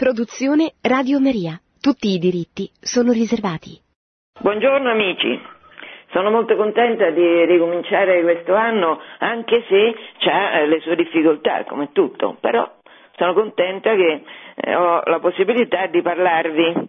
[0.00, 1.60] Produzione Radio Maria.
[1.78, 3.76] Tutti i diritti sono riservati.
[4.40, 5.38] Buongiorno amici.
[6.12, 12.38] Sono molto contenta di ricominciare questo anno, anche se ha le sue difficoltà, come tutto,
[12.40, 12.66] però
[13.16, 14.24] sono contenta che
[14.54, 16.88] eh, ho la possibilità di parlarvi.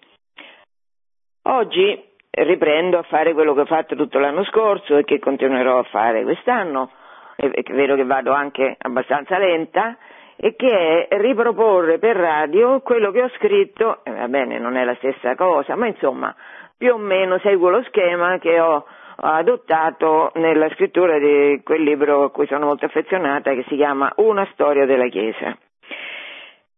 [1.49, 5.83] Oggi riprendo a fare quello che ho fatto tutto l'anno scorso e che continuerò a
[5.91, 6.89] fare quest'anno,
[7.35, 9.97] è vero che vado anche abbastanza lenta,
[10.43, 14.83] e che è riproporre per radio quello che ho scritto, eh, va bene, non è
[14.83, 16.35] la stessa cosa, ma insomma
[16.75, 18.83] più o meno seguo lo schema che ho
[19.17, 24.47] adottato nella scrittura di quel libro a cui sono molto affezionata che si chiama Una
[24.53, 25.55] storia della Chiesa.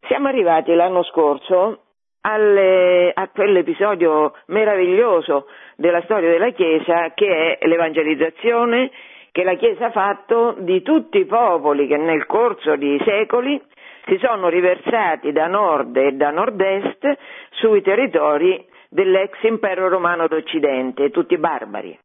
[0.08, 1.84] Siamo arrivati l'anno scorso
[2.20, 8.92] alle, a quell'episodio meraviglioso della storia della Chiesa che è l'evangelizzazione
[9.34, 13.60] che la Chiesa ha fatto di tutti i popoli che nel corso di secoli
[14.06, 17.18] si sono riversati da nord e da nord-est
[17.50, 21.98] sui territori dell'ex impero romano d'Occidente, tutti barbari.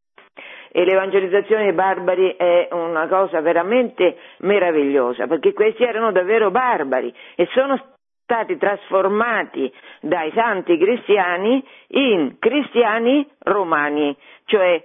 [0.72, 7.46] E l'evangelizzazione dei barbari è una cosa veramente meravigliosa, perché questi erano davvero barbari e
[7.52, 7.78] sono
[8.22, 9.70] stati trasformati
[10.00, 14.82] dai santi cristiani in cristiani romani, cioè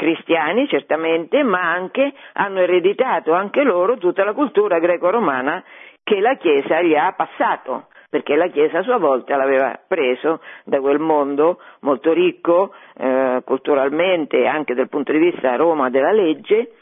[0.00, 5.62] cristiani certamente, ma anche hanno ereditato anche loro tutta la cultura greco-romana
[6.02, 10.80] che la Chiesa gli ha passato, perché la Chiesa a sua volta l'aveva preso da
[10.80, 16.72] quel mondo molto ricco eh, culturalmente anche dal punto di vista Roma della legge,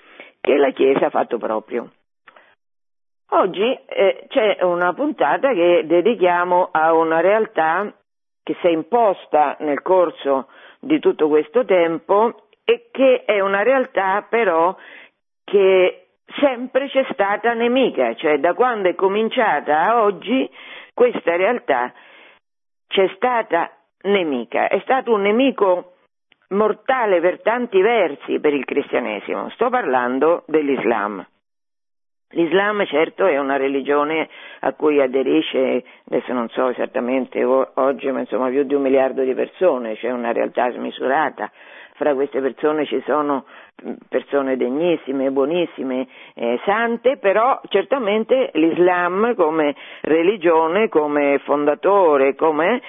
[0.40, 1.90] che la Chiesa ha fatto proprio.
[3.30, 7.92] Oggi eh, c'è una puntata che dedichiamo a una realtà
[8.44, 10.46] che si è imposta nel corso
[10.78, 14.76] di tutto questo tempo e che è una realtà però
[15.42, 20.46] che sempre c'è stata nemica, cioè da quando è cominciata a oggi
[20.92, 21.90] questa realtà
[22.86, 25.94] c'è stata nemica, è stato un nemico
[26.48, 31.26] mortale per tanti versi per il cristianesimo, sto parlando dell'Islam.
[32.32, 34.28] L'Islam certo è una religione
[34.60, 39.32] a cui aderisce, adesso non so esattamente oggi, ma insomma più di un miliardo di
[39.32, 41.50] persone, c'è una realtà smisurata,
[41.98, 43.44] fra queste persone ci sono
[44.08, 52.80] persone degnissime, buonissime, eh, sante, però certamente l'Islam come religione, come fondatore, come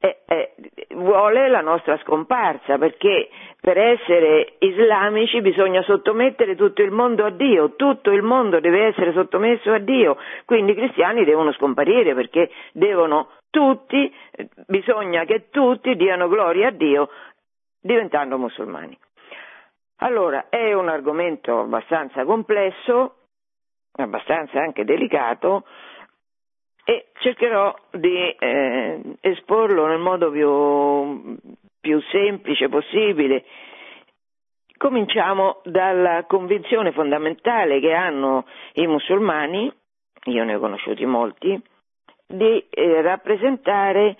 [0.00, 0.54] eh, eh,
[0.94, 3.28] vuole la nostra scomparsa perché
[3.60, 9.12] per essere islamici bisogna sottomettere tutto il mondo a Dio, tutto il mondo deve essere
[9.12, 14.12] sottomesso a Dio, quindi i cristiani devono scomparire perché devono tutti,
[14.66, 17.08] bisogna che tutti diano gloria a Dio
[17.80, 18.96] diventando musulmani.
[20.00, 23.14] Allora, è un argomento abbastanza complesso,
[23.92, 25.64] abbastanza anche delicato
[26.84, 31.36] e cercherò di eh, esporlo nel modo più,
[31.80, 33.44] più semplice possibile.
[34.76, 38.44] Cominciamo dalla convinzione fondamentale che hanno
[38.74, 39.72] i musulmani,
[40.24, 41.60] io ne ho conosciuti molti,
[42.26, 44.16] di eh, rappresentare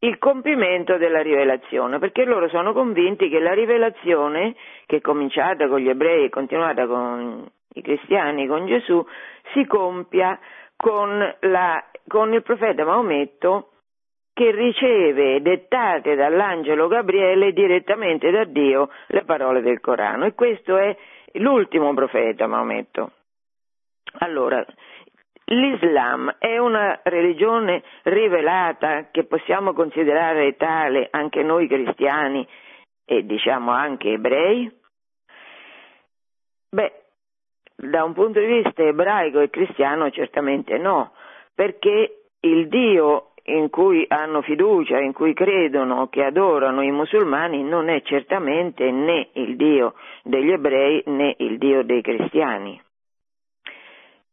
[0.00, 4.54] il compimento della rivelazione, perché loro sono convinti che la rivelazione,
[4.86, 9.04] che è cominciata con gli ebrei e continuata con i cristiani, con Gesù,
[9.52, 10.38] si compia
[10.76, 13.70] con, la, con il profeta Maometto
[14.36, 20.94] che riceve dettate dall'angelo Gabriele direttamente da Dio le parole del Corano e questo è
[21.34, 23.12] l'ultimo profeta Maometto.
[24.18, 24.62] Allora,
[25.48, 32.46] L'Islam è una religione rivelata che possiamo considerare tale anche noi cristiani
[33.04, 34.68] e diciamo anche ebrei?
[36.68, 36.92] Beh,
[37.76, 41.12] da un punto di vista ebraico e cristiano certamente no,
[41.54, 47.88] perché il Dio in cui hanno fiducia, in cui credono, che adorano i musulmani, non
[47.88, 52.82] è certamente né il Dio degli ebrei né il Dio dei cristiani.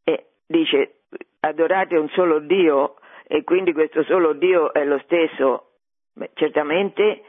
[0.03, 1.02] E dice
[1.45, 2.95] adorate un solo Dio
[3.27, 5.71] e quindi questo solo Dio è lo stesso,
[6.13, 7.23] Beh, certamente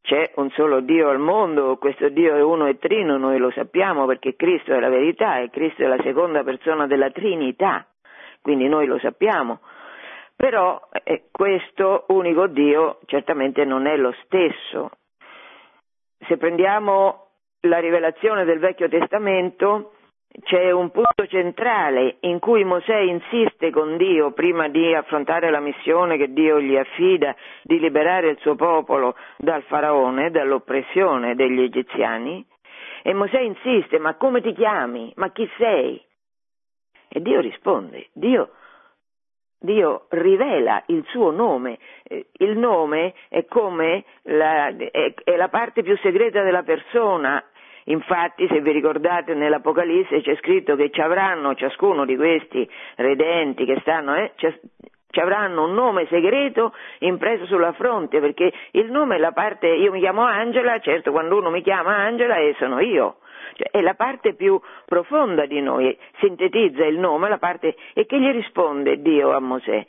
[0.00, 4.06] c'è un solo Dio al mondo, questo Dio è uno e trino, noi lo sappiamo
[4.06, 7.86] perché Cristo è la verità e Cristo è la seconda persona della Trinità,
[8.40, 9.60] quindi noi lo sappiamo.
[10.34, 14.90] Però eh, questo unico Dio certamente non è lo stesso.
[16.26, 17.26] Se prendiamo
[17.62, 19.94] la rivelazione del Vecchio Testamento,
[20.42, 26.16] c'è un punto centrale in cui Mosè insiste con Dio prima di affrontare la missione
[26.16, 32.44] che Dio gli affida di liberare il suo popolo dal faraone, dall'oppressione degli egiziani.
[33.02, 35.12] E Mosè insiste, ma come ti chiami?
[35.16, 36.00] Ma chi sei?
[37.08, 38.50] E Dio risponde, Dio
[39.60, 41.78] Dio rivela il suo nome.
[42.04, 47.42] Eh, il nome è come la, è, è la parte più segreta della persona.
[47.90, 53.78] Infatti, se vi ricordate nell'Apocalisse c'è scritto che ci avranno ciascuno di questi redenti che
[53.80, 59.32] stanno, eh, ci avranno un nome segreto impreso sulla fronte, perché il nome è la
[59.32, 63.18] parte, io mi chiamo Angela, certo quando uno mi chiama Angela e sono io.
[63.54, 68.20] Cioè, è la parte più profonda di noi, sintetizza il nome, la parte, e che
[68.20, 69.86] gli risponde Dio a Mosè?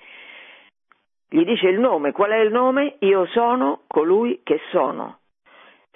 [1.28, 2.96] Gli dice il nome, qual è il nome?
[3.00, 5.18] Io sono colui che sono.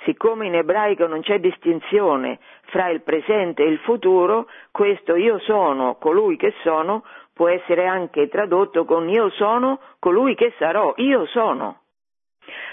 [0.04, 5.96] Siccome in ebraico non c'è distinzione fra il presente e il futuro, questo io sono
[5.96, 7.04] colui che sono
[7.34, 11.82] può essere anche tradotto con io sono colui che sarò, io sono.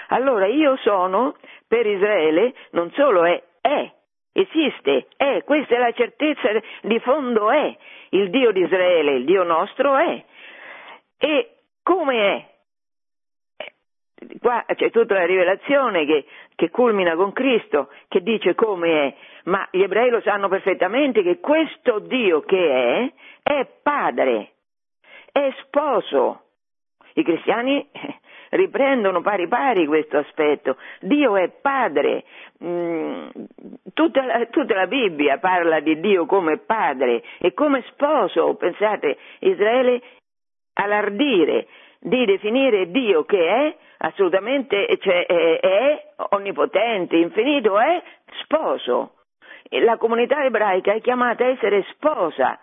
[0.09, 1.35] Allora io sono
[1.67, 3.91] per Israele non solo è, è,
[4.33, 6.49] esiste, è, questa è la certezza
[6.81, 7.75] di fondo è,
[8.09, 10.23] il Dio di Israele, il Dio nostro è.
[11.17, 12.50] E come è?
[14.39, 16.25] Qua c'è tutta la rivelazione che,
[16.55, 19.15] che culmina con Cristo, che dice come è,
[19.45, 24.51] ma gli ebrei lo sanno perfettamente che questo Dio che è, è padre,
[25.31, 26.43] è sposo.
[27.13, 27.87] I cristiani
[28.51, 30.77] riprendono pari pari questo aspetto.
[30.99, 32.23] Dio è padre.
[32.63, 33.29] Mm,
[33.93, 38.53] tutta, la, tutta, la, Bibbia parla di Dio come padre e come sposo.
[38.55, 40.01] Pensate, Israele
[40.73, 41.67] all'ardire
[42.03, 48.01] di definire Dio che è assolutamente, cioè è, è onnipotente, infinito, è
[48.41, 49.17] sposo.
[49.69, 52.59] La comunità ebraica è chiamata a essere sposa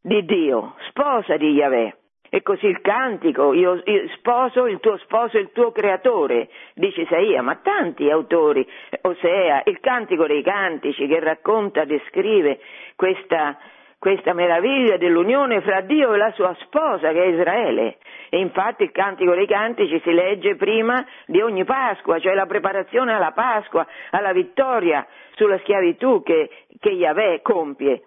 [0.00, 1.96] di Dio, sposa di Yahweh.
[2.30, 7.40] E così il cantico, io, io, sposo il tuo sposo, il tuo creatore, dice Isaia,
[7.40, 8.66] ma tanti autori,
[9.02, 12.60] Osea, il cantico dei cantici che racconta, descrive
[12.96, 13.58] questa,
[13.98, 17.98] questa meraviglia dell'unione fra Dio e la sua sposa che è Israele.
[18.30, 23.12] E infatti il cantico dei cantici si legge prima di ogni Pasqua, cioè la preparazione
[23.12, 28.02] alla Pasqua, alla vittoria sulla schiavitù che, che Yahweh compie.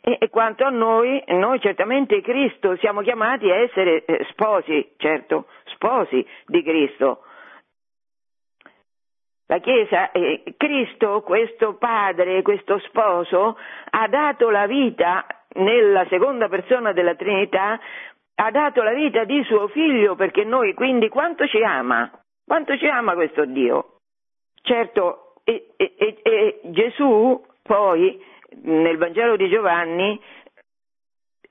[0.00, 5.46] E, e, quanto a noi, noi certamente Cristo siamo chiamati a essere eh, sposi, certo,
[5.64, 7.24] sposi di Cristo.
[9.50, 13.56] La Chiesa, eh, Cristo, questo padre, questo sposo,
[13.90, 15.24] ha dato la vita
[15.54, 17.80] nella seconda persona della Trinità,
[18.34, 22.10] ha dato la vita di suo figlio perché noi quindi quanto ci ama?
[22.46, 24.00] Quanto ci ama questo Dio?
[24.60, 28.22] Certo, e, e, e Gesù poi
[28.64, 30.20] nel Vangelo di Giovanni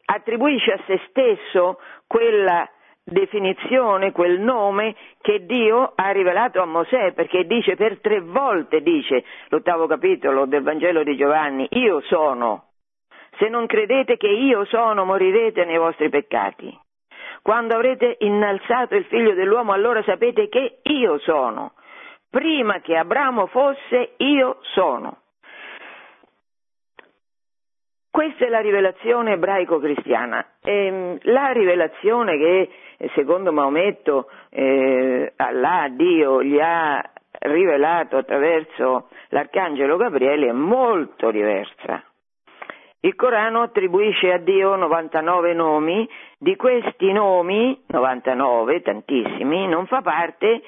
[0.05, 2.69] attribuisce a se stesso quella
[3.09, 9.23] definizione, quel nome che Dio ha rivelato a Mosè, perché dice per tre volte, dice
[9.49, 12.65] l'ottavo capitolo del Vangelo di Giovanni, io sono.
[13.37, 16.77] Se non credete che io sono, morirete nei vostri peccati.
[17.41, 21.73] Quando avrete innalzato il figlio dell'uomo, allora sapete che io sono.
[22.29, 25.21] Prima che Abramo fosse, io sono.
[28.17, 30.43] Questa è la rivelazione ebraico-cristiana.
[30.63, 32.69] Ehm, la rivelazione che
[33.13, 36.99] secondo Maometto eh, Allah, Dio, gli ha
[37.41, 42.03] rivelato attraverso l'arcangelo Gabriele è molto diversa.
[43.01, 46.09] Il Corano attribuisce a Dio 99 nomi,
[46.39, 50.63] di questi nomi, 99, tantissimi, non fa parte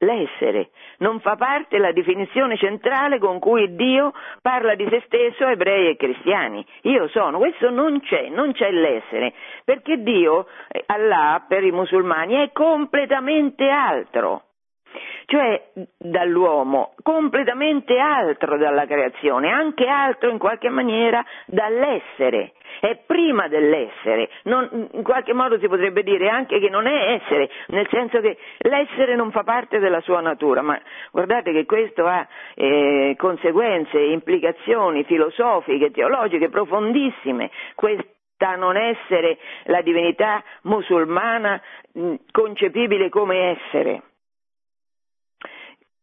[0.00, 5.50] l'essere, non fa parte la definizione centrale con cui Dio parla di se stesso a
[5.50, 6.64] ebrei e cristiani.
[6.82, 9.32] Io sono, questo non c'è, non c'è l'essere,
[9.64, 14.44] perché Dio, eh, Allah per i musulmani, è completamente altro
[15.26, 15.62] cioè
[15.96, 24.88] dall'uomo, completamente altro dalla creazione, anche altro in qualche maniera dall'essere, è prima dell'essere, non,
[24.92, 29.14] in qualche modo si potrebbe dire anche che non è essere, nel senso che l'essere
[29.16, 30.80] non fa parte della sua natura, ma
[31.10, 40.42] guardate che questo ha eh, conseguenze, implicazioni filosofiche, teologiche profondissime, questa non essere la divinità
[40.62, 41.60] musulmana
[42.30, 44.02] concepibile come essere.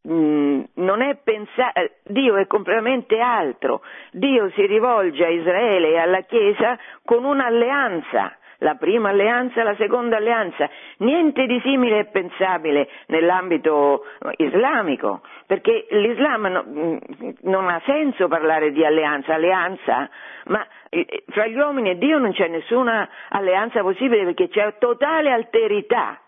[0.10, 5.98] Mm, non è pensato, eh, Dio è completamente altro, Dio si rivolge a Israele e
[5.98, 12.88] alla Chiesa con un'alleanza, la prima alleanza la seconda alleanza, niente di simile è pensabile
[13.08, 14.06] nell'ambito
[14.38, 16.98] islamico, perché l'Islam no, mm,
[17.42, 20.10] non ha senso parlare di alleanza, alleanza,
[20.46, 25.32] ma eh, fra gli uomini e Dio non c'è nessuna alleanza possibile perché c'è totale
[25.32, 26.22] alterità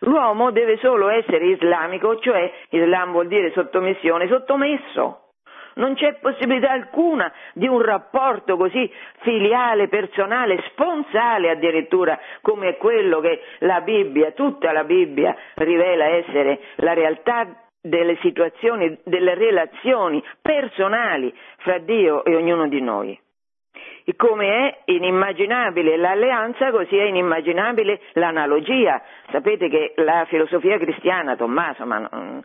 [0.00, 5.20] L'uomo deve solo essere islamico, cioè Islam vuol dire sottomissione, sottomesso.
[5.76, 13.40] non c'è possibilità alcuna di un rapporto così filiale, personale, sponsale addirittura, come quello che
[13.58, 17.46] la Bibbia, tutta la Bibbia rivela essere la realtà
[17.80, 23.18] delle situazioni, delle relazioni personali fra Dio e ognuno di noi.
[24.14, 29.02] Come è inimmaginabile l'alleanza, così è inimmaginabile l'analogia.
[29.30, 32.44] Sapete che la filosofia cristiana, Tommaso, ma non,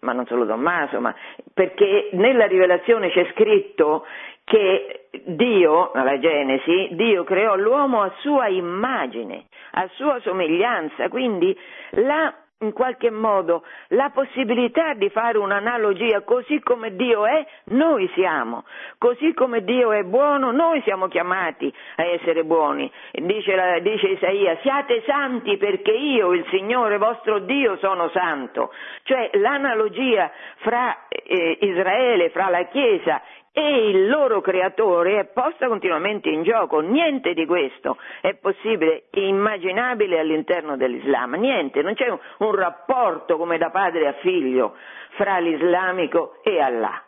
[0.00, 1.14] ma non solo Tommaso, ma
[1.52, 4.06] perché nella rivelazione c'è scritto
[4.44, 11.56] che Dio, nella Genesi, Dio creò l'uomo a sua immagine, a sua somiglianza, quindi
[11.90, 18.64] la in qualche modo la possibilità di fare un'analogia così come Dio è, noi siamo,
[18.98, 22.90] così come Dio è buono, noi siamo chiamati a essere buoni.
[23.12, 28.72] Dice, dice Isaia, siate santi perché io, il Signore vostro Dio, sono santo.
[29.02, 33.20] Cioè l'analogia fra eh, Israele, fra la Chiesa
[33.52, 36.80] e il loro creatore è posta continuamente in gioco.
[36.80, 43.58] Niente di questo è possibile, immaginabile all'interno dell'Islam, niente, non c'è un, un rapporto come
[43.58, 44.74] da padre a figlio
[45.16, 47.02] fra l'islamico e Allah.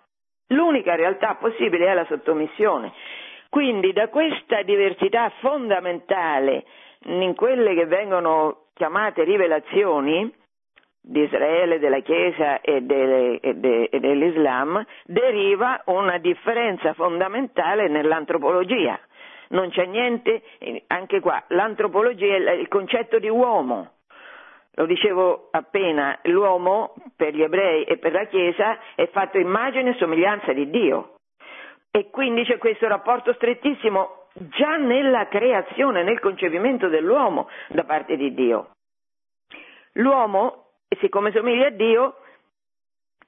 [0.48, 2.92] L'unica realtà possibile è la sottomissione.
[3.48, 6.64] Quindi da questa diversità fondamentale
[7.04, 10.30] in quelle che vengono chiamate rivelazioni,
[11.06, 18.98] di Israele, della Chiesa e, delle, e, de, e dell'Islam deriva una differenza fondamentale nell'antropologia.
[19.48, 20.42] Non c'è niente,
[20.86, 23.90] anche qua, l'antropologia è il concetto di uomo.
[24.76, 29.98] Lo dicevo appena, l'uomo per gli ebrei e per la Chiesa è fatto immagine e
[29.98, 31.16] somiglianza di Dio.
[31.90, 38.34] E quindi c'è questo rapporto strettissimo già nella creazione, nel concepimento dell'uomo da parte di
[38.34, 38.70] Dio.
[39.92, 42.16] L'uomo e siccome somiglia a Dio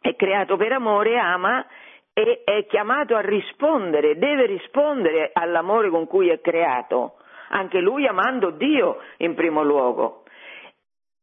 [0.01, 1.67] è creato per amore, ama
[2.13, 7.17] e è chiamato a rispondere, deve rispondere all'amore con cui è creato,
[7.49, 10.25] anche lui amando Dio in primo luogo.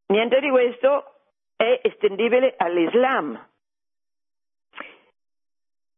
[0.07, 1.13] Niente di questo
[1.55, 3.47] è estendibile all'Islam.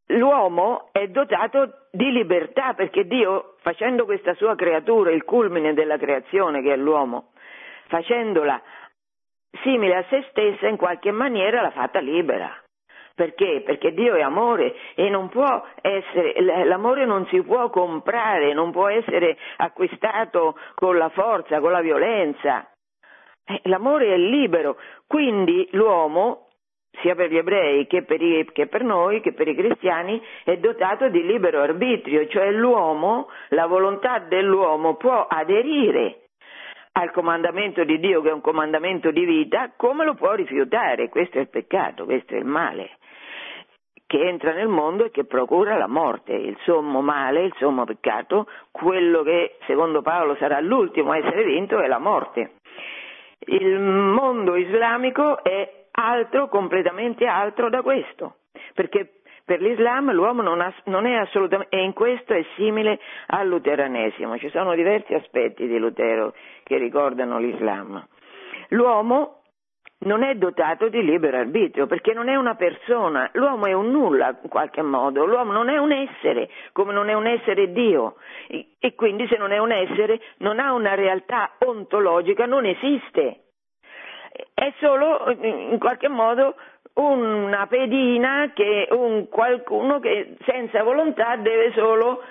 [0.09, 6.61] L'uomo è dotato di libertà perché Dio, facendo questa sua creatura, il culmine della creazione
[6.61, 7.31] che è l'uomo,
[7.87, 8.61] facendola
[9.63, 12.51] simile a se stessa in qualche maniera l'ha fatta libera.
[13.15, 13.61] Perché?
[13.65, 16.33] Perché Dio è amore e non può essere,
[16.65, 22.69] l'amore non si può comprare, non può essere acquistato con la forza, con la violenza.
[23.45, 26.49] Eh, l'amore è libero, quindi l'uomo,
[27.01, 30.57] sia per gli ebrei che per, i, che per noi, che per i cristiani, è
[30.57, 36.24] dotato di libero arbitrio, cioè l'uomo, la volontà dell'uomo può aderire
[36.97, 41.09] al comandamento di Dio che è un comandamento di vita, come lo può rifiutare?
[41.09, 42.97] Questo è il peccato, questo è il male
[44.07, 48.47] che entra nel mondo e che procura la morte, il sommo male, il sommo peccato,
[48.71, 52.57] quello che secondo Paolo sarà l'ultimo a essere vinto è la morte.
[53.39, 58.35] Il mondo islamico è altro, completamente altro da questo,
[58.73, 63.47] perché per l'Islam l'uomo non, ha, non, è assolutamente, e in questo è simile al
[63.47, 66.33] luteranesimo, ci sono diversi aspetti di Lutero
[66.63, 68.03] che ricordano l'Islam.
[68.69, 69.41] L'uomo
[69.99, 74.37] non è dotato di libero arbitrio perché non è una persona, l'uomo è un nulla
[74.41, 78.15] in qualche modo, l'uomo non è un essere come non è un essere Dio.
[78.47, 83.41] E quindi se non è un essere non ha una realtà ontologica, non esiste,
[84.53, 86.55] è solo in qualche modo
[86.95, 92.21] una pedina che un qualcuno che senza volontà deve solo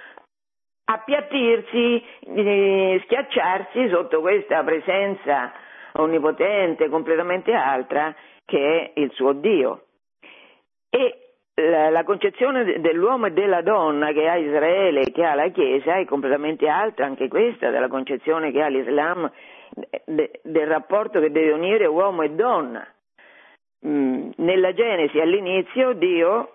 [0.85, 2.05] appiattirsi,
[2.35, 5.53] eh, schiacciarsi sotto questa presenza
[5.93, 9.85] onnipotente, completamente altra, che è il suo Dio.
[10.91, 11.19] E
[11.55, 16.69] la, concezione dell'uomo e della donna che ha Israele, che ha la Chiesa, è completamente
[16.69, 19.31] altra anche questa dalla concezione che ha l'Islam
[20.05, 22.87] de, del rapporto che deve unire uomo e donna.
[23.87, 26.55] Mm, nella Genesi all'inizio Dio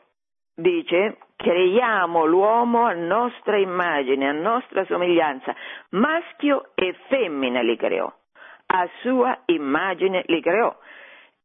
[0.55, 5.55] dice creiamo l'uomo a nostra immagine, a nostra somiglianza,
[5.91, 8.11] maschio e femmina li creò,
[8.65, 10.75] a sua immagine li creò.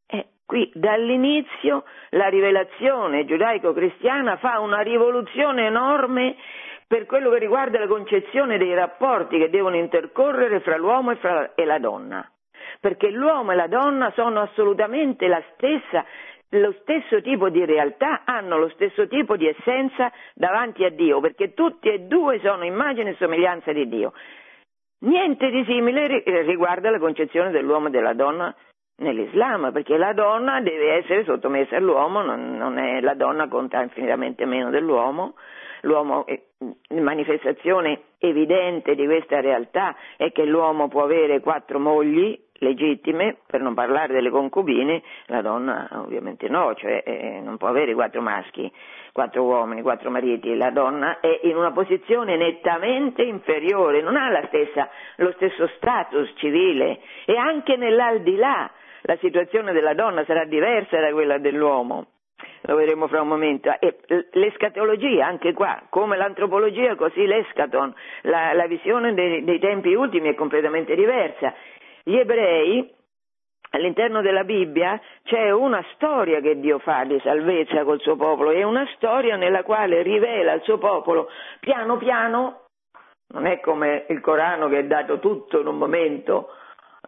[0.06, 6.34] E qui dall'inizio la rivelazione giudaico-cristiana fa una rivoluzione enorme
[6.88, 11.54] per quello che riguarda la concezione dei rapporti che devono intercorrere fra l'uomo e, fra,
[11.54, 12.26] e la donna
[12.80, 16.04] perché l'uomo e la donna sono assolutamente la stessa,
[16.50, 21.54] lo stesso tipo di realtà, hanno lo stesso tipo di essenza davanti a Dio, perché
[21.54, 24.12] tutti e due sono immagine e somiglianza di Dio.
[25.00, 28.54] Niente di simile riguarda la concezione dell'uomo e della donna
[28.96, 34.46] nell'Islam, perché la donna deve essere sottomessa all'uomo, non, non è, la donna conta infinitamente
[34.46, 35.34] meno dell'uomo,
[35.84, 36.24] l'uomo,
[36.88, 43.74] manifestazione evidente di questa realtà è che l'uomo può avere quattro mogli legittime, per non
[43.74, 48.72] parlare delle concubine, la donna ovviamente no, cioè eh, non può avere quattro maschi,
[49.12, 54.88] quattro uomini, quattro mariti, la donna è in una posizione nettamente inferiore, non ha stessa,
[55.16, 58.70] lo stesso status civile e anche nell'aldilà
[59.02, 62.06] la situazione della donna sarà diversa da quella dell'uomo
[62.66, 63.98] lo vedremo fra un momento, e
[64.32, 70.34] l'escatologia anche qua, come l'antropologia così l'escaton, la, la visione dei, dei tempi ultimi è
[70.34, 71.52] completamente diversa.
[72.02, 72.90] Gli ebrei
[73.70, 78.62] all'interno della Bibbia c'è una storia che Dio fa di salvezza col suo popolo, è
[78.62, 81.28] una storia nella quale rivela al suo popolo
[81.60, 82.60] piano piano,
[83.28, 86.48] non è come il Corano che è dato tutto in un momento,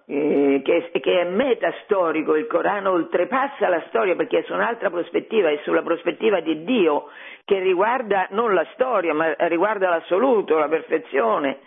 [0.09, 5.51] eh, che, che, è metastorico, il Corano oltrepassa la storia perché è su un'altra prospettiva,
[5.51, 7.09] è sulla prospettiva di Dio
[7.45, 11.59] che riguarda non la storia ma riguarda l'assoluto, la perfezione.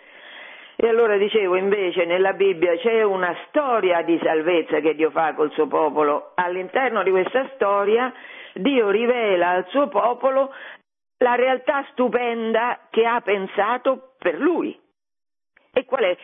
[0.76, 5.52] E allora dicevo invece nella Bibbia c'è una storia di salvezza che Dio fa col
[5.52, 8.10] suo popolo, all'interno di questa storia
[8.54, 10.52] Dio rivela al suo popolo
[11.18, 14.78] la realtà stupenda che ha pensato per lui.
[15.72, 16.16] E qual è?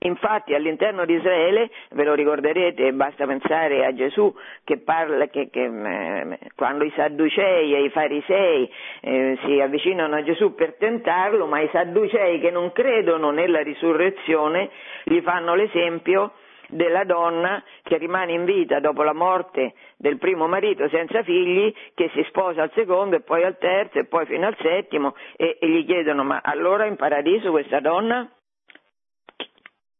[0.00, 5.64] Infatti all'interno di Israele, ve lo ricorderete, basta pensare a Gesù che parla che, che
[5.64, 11.60] eh, quando i Sadducei e i Farisei eh, si avvicinano a Gesù per tentarlo, ma
[11.60, 14.68] i Sadducei che non credono nella risurrezione
[15.04, 16.32] gli fanno l'esempio
[16.68, 22.10] della donna che rimane in vita dopo la morte del primo marito senza figli, che
[22.12, 25.68] si sposa al secondo e poi al terzo e poi fino al settimo e, e
[25.68, 28.30] gli chiedono ma allora in paradiso questa donna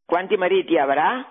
[0.06, 1.24] quanti mariti avrà?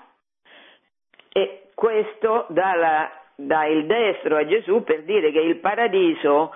[1.31, 6.53] E questo dà, dà il destro a Gesù per dire che il paradiso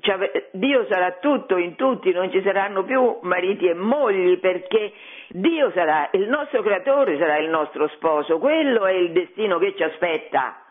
[0.00, 4.92] cioè, Dio sarà tutto in tutti, non ci saranno più mariti e mogli perché
[5.28, 9.82] Dio sarà, il nostro creatore sarà il nostro sposo, quello è il destino che ci
[9.82, 10.61] aspetta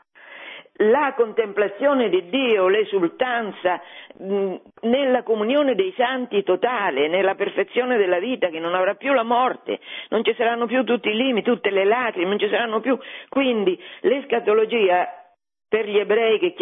[0.82, 3.82] la contemplazione di Dio, l'esultanza
[4.18, 9.24] mh, nella comunione dei santi totale, nella perfezione della vita che non avrà più la
[9.24, 12.98] morte, non ci saranno più tutti i limiti, tutte le lacrime, non ci saranno più.
[13.30, 15.08] Quindi l'escatologia
[15.68, 16.54] per gli ebrei che,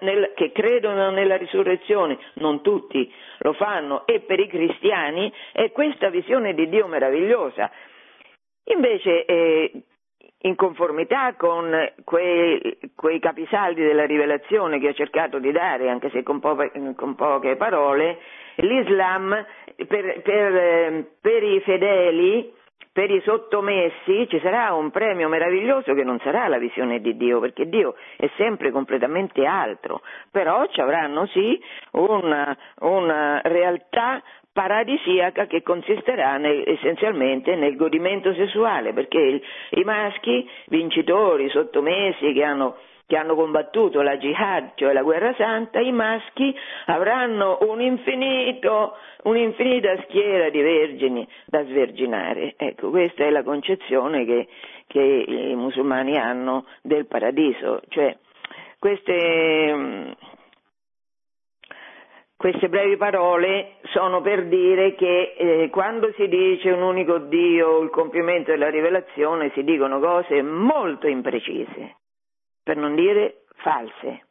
[0.00, 6.10] nel, che, credono nella risurrezione, non tutti lo fanno, e per i cristiani è questa
[6.10, 7.70] visione di Dio meravigliosa.
[8.64, 9.72] Invece eh,
[10.42, 11.72] in conformità con
[12.04, 16.56] quei, quei, capisaldi della rivelazione che ho cercato di dare, anche se con, po-
[16.96, 18.18] con poche parole,
[18.56, 19.44] l'Islam
[19.86, 22.52] per, per, per, i fedeli,
[22.92, 27.40] per i sottomessi, ci sarà un premio meraviglioso che non sarà la visione di Dio,
[27.40, 31.60] perché Dio è sempre completamente altro, però ci avranno sì
[31.92, 40.48] una, una realtà paradisiaca che consisterà nel, essenzialmente nel godimento sessuale, perché il, i maschi
[40.66, 42.76] vincitori, sottomessi, che hanno,
[43.12, 50.00] che hanno combattuto la jihad, cioè la guerra santa, i maschi avranno un infinito, un'infinita
[50.04, 52.54] schiera di vergini da sverginare.
[52.56, 54.48] Ecco, questa è la concezione che,
[54.86, 58.16] che i musulmani hanno del paradiso, cioè
[58.78, 60.16] queste
[62.38, 67.90] queste brevi parole sono per dire che eh, quando si dice un unico Dio, il
[67.90, 71.98] compimento della rivelazione, si dicono cose molto imprecise,
[72.62, 74.26] per non dire false.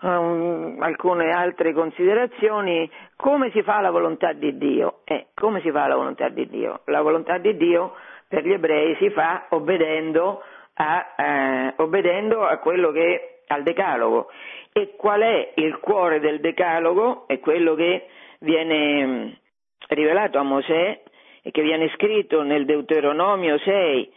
[0.00, 5.00] Um, alcune altre considerazioni, come si fa la volontà di Dio?
[5.04, 6.80] Eh, come si fa la volontà di Dio?
[6.86, 7.94] La volontà di Dio
[8.28, 10.42] per gli ebrei si fa obbedendo
[10.74, 14.30] a, eh, obbedendo a quello che al decalogo
[14.72, 17.26] e qual è il cuore del decalogo?
[17.26, 18.08] È quello che
[18.40, 19.28] viene mm,
[19.88, 21.02] rivelato a Mosè
[21.42, 24.12] e che viene scritto nel Deuteronomio 6,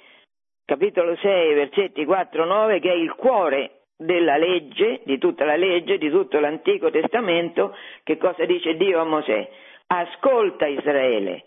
[0.68, 6.10] capitolo 6, versetti 4-9, che è il cuore della legge, di tutta la legge, di
[6.10, 9.50] tutto l'Antico Testamento, che cosa dice Dio a Mosè?
[9.88, 11.46] Ascolta Israele,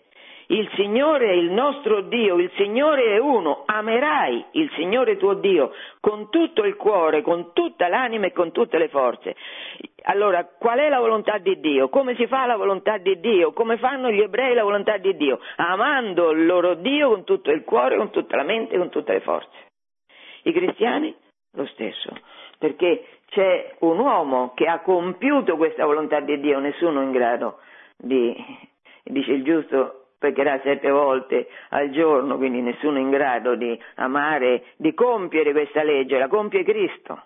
[0.51, 5.71] il Signore è il nostro Dio, il Signore è uno, amerai il Signore tuo Dio
[6.01, 9.35] con tutto il cuore, con tutta l'anima e con tutte le forze.
[10.03, 11.87] Allora, qual è la volontà di Dio?
[11.87, 13.53] Come si fa la volontà di Dio?
[13.53, 15.39] Come fanno gli ebrei la volontà di Dio?
[15.55, 19.21] Amando il loro Dio con tutto il cuore, con tutta la mente, con tutte le
[19.21, 19.69] forze.
[20.43, 21.15] I cristiani?
[21.53, 22.17] Lo stesso,
[22.57, 27.59] perché c'è un uomo che ha compiuto questa volontà di Dio, nessuno in grado
[27.97, 28.33] di,
[29.03, 34.65] dice il giusto, peccherà sette volte al giorno, quindi nessuno è in grado di amare,
[34.77, 37.23] di compiere questa legge, la compie Cristo.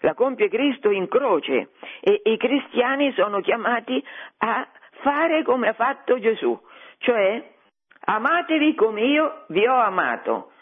[0.00, 4.02] La compie Cristo in croce e i cristiani sono chiamati
[4.38, 4.66] a
[5.02, 6.58] fare come ha fatto Gesù,
[7.00, 7.46] cioè
[8.06, 10.52] amatevi come io vi ho amato.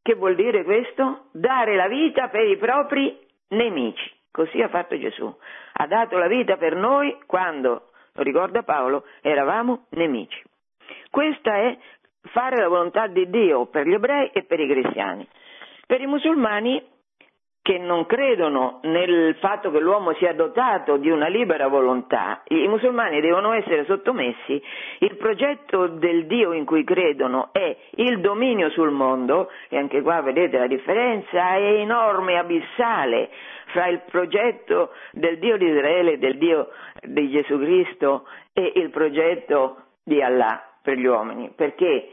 [0.00, 1.26] Che vuol dire questo?
[1.32, 3.14] Dare la vita per i propri
[3.48, 4.10] nemici.
[4.30, 5.30] Così ha fatto Gesù.
[5.74, 10.48] Ha dato la vita per noi quando, lo ricorda Paolo, eravamo nemici.
[11.10, 11.76] Questa è
[12.32, 15.26] fare la volontà di Dio per gli ebrei e per i cristiani.
[15.86, 16.82] Per i musulmani
[17.62, 23.20] che non credono nel fatto che l'uomo sia dotato di una libera volontà, i musulmani
[23.20, 24.62] devono essere sottomessi,
[25.00, 30.22] il progetto del Dio in cui credono è il dominio sul mondo, e anche qua
[30.22, 33.28] vedete la differenza è enorme, abissale,
[33.66, 36.70] fra il progetto del Dio di Israele, del Dio
[37.02, 42.08] di Gesù Cristo e il progetto di Allah per gli uomini, perché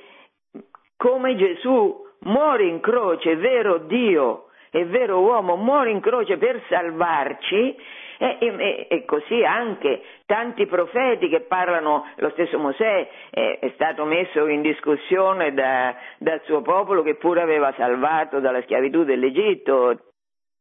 [0.97, 7.75] come Gesù muore in croce, vero Dio e vero uomo, muore in croce per salvarci,
[8.19, 14.05] e, e, e, così anche tanti profeti che parlano, lo stesso Mosè è, è stato
[14.05, 20.01] messo in discussione da, dal suo popolo che pure aveva salvato dalla schiavitù dell'Egitto,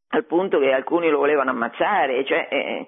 [0.08, 2.24] al punto che alcuni lo volevano ammazzare.
[2.24, 2.86] Cioè, eh,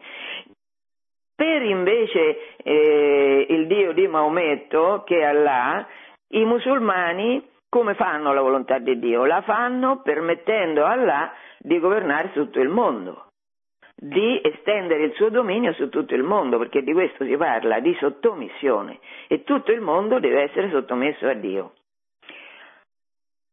[1.39, 5.87] per invece eh, il Dio di Maometto, che è Allah,
[6.31, 9.25] i musulmani come fanno la volontà di Dio?
[9.25, 13.27] La fanno permettendo a Allah di governare tutto il mondo,
[13.95, 17.97] di estendere il suo dominio su tutto il mondo, perché di questo si parla, di
[18.01, 18.99] sottomissione,
[19.29, 21.75] e tutto il mondo deve essere sottomesso a Dio.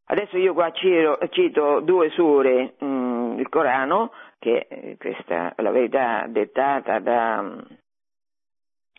[0.06, 5.72] Adesso io qua cito, cito due sure, mh, mm, il Corano, che eh, questa la
[5.72, 7.38] verità dettata da,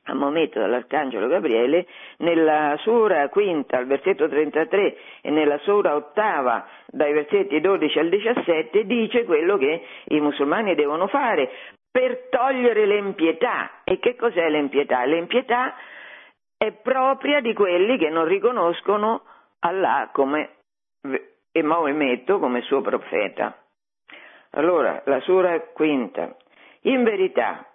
[0.09, 1.87] a momento dall'Arcangelo Gabriele,
[2.19, 8.85] nella Sura quinta al versetto 33 e nella Sura ottava dai versetti 12 al 17
[8.87, 11.51] dice quello che i musulmani devono fare
[11.91, 13.81] per togliere l'empietà.
[13.85, 15.05] E che cos'è l'empietà?
[15.05, 15.75] L'empietà
[16.57, 19.23] è propria di quelli che non riconoscono
[19.61, 20.51] Allah come,
[21.53, 23.57] e Maometto come suo profeta.
[24.57, 26.35] Allora, la Sura quinta.
[26.83, 27.67] In verità,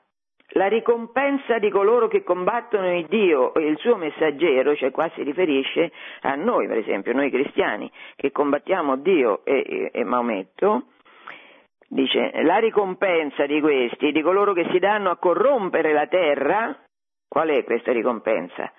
[0.54, 5.22] la ricompensa di coloro che combattono il Dio e il suo messaggero, cioè qua si
[5.22, 5.92] riferisce
[6.22, 10.88] a noi, per esempio, noi cristiani, che combattiamo Dio e, e, e Maometto,
[11.88, 16.76] dice la ricompensa di questi, di coloro che si danno a corrompere la terra,
[17.32, 18.74] qual è questa ricompensa?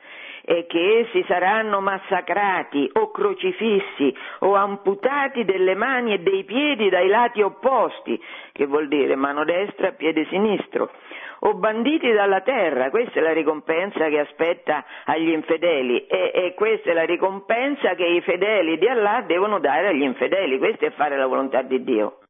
[0.45, 7.09] È che essi saranno massacrati o crocifissi o amputati delle mani e dei piedi dai
[7.09, 10.91] lati opposti, che vuol dire mano destra piede sinistro,
[11.39, 16.91] o banditi dalla terra, questa è la ricompensa che aspetta agli infedeli e, e, questa
[16.91, 21.17] è la ricompensa che i fedeli di Allah devono dare agli infedeli, questo è fare
[21.17, 22.22] la volontà di Dio.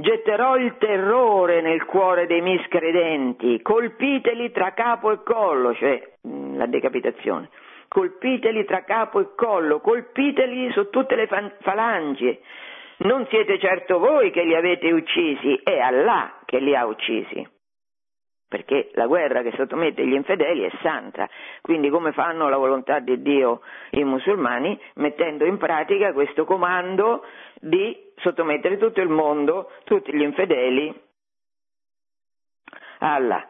[0.00, 6.66] Getterò il terrore nel cuore dei miscredenti, colpiteli tra capo e collo, cioè mm, la
[6.66, 7.48] decapitazione,
[7.88, 11.28] colpiteli tra capo e collo, colpiteli su tutte le
[11.62, 12.38] falangi,
[12.98, 17.44] non siete certo voi che li avete uccisi, è Allah che li ha uccisi.
[18.48, 21.28] Perché la guerra che sottomette gli infedeli è santa,
[21.60, 24.78] quindi come fanno la volontà di Dio i musulmani?
[24.94, 27.24] Mettendo in pratica questo comando
[27.60, 30.94] di sottomettere tutto il mondo, tutti gli infedeli,
[33.00, 33.46] Allah.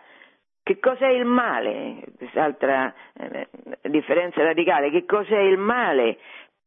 [0.63, 2.03] Che cos'è il male?
[2.19, 3.49] Quest'altra eh,
[3.83, 4.91] differenza radicale.
[4.91, 6.19] Che cos'è il male?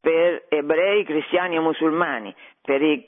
[0.02, 3.08] per ebrei, cristiani e musulmani, per, i,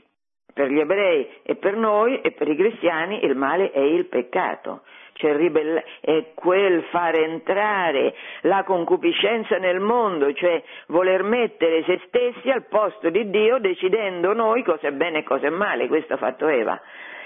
[0.54, 4.84] per, gli ebrei e per noi e per i cristiani il male è il peccato,
[5.13, 12.49] cioè ribella- è quel fare entrare la concupiscenza nel mondo, cioè voler mettere se stessi
[12.49, 16.17] al posto di Dio decidendo noi cosa è bene e cosa è male, questo ha
[16.17, 16.80] fatto Eva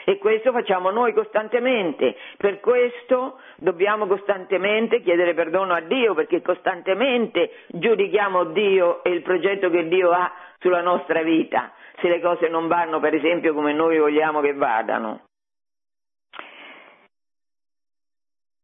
[0.09, 2.15] e questo facciamo noi costantemente.
[2.37, 9.69] Per questo dobbiamo costantemente chiedere perdono a Dio perché costantemente giudichiamo Dio e il progetto
[9.69, 13.97] che Dio ha sulla nostra vita, se le cose non vanno per esempio come noi
[13.97, 15.23] vogliamo che vadano.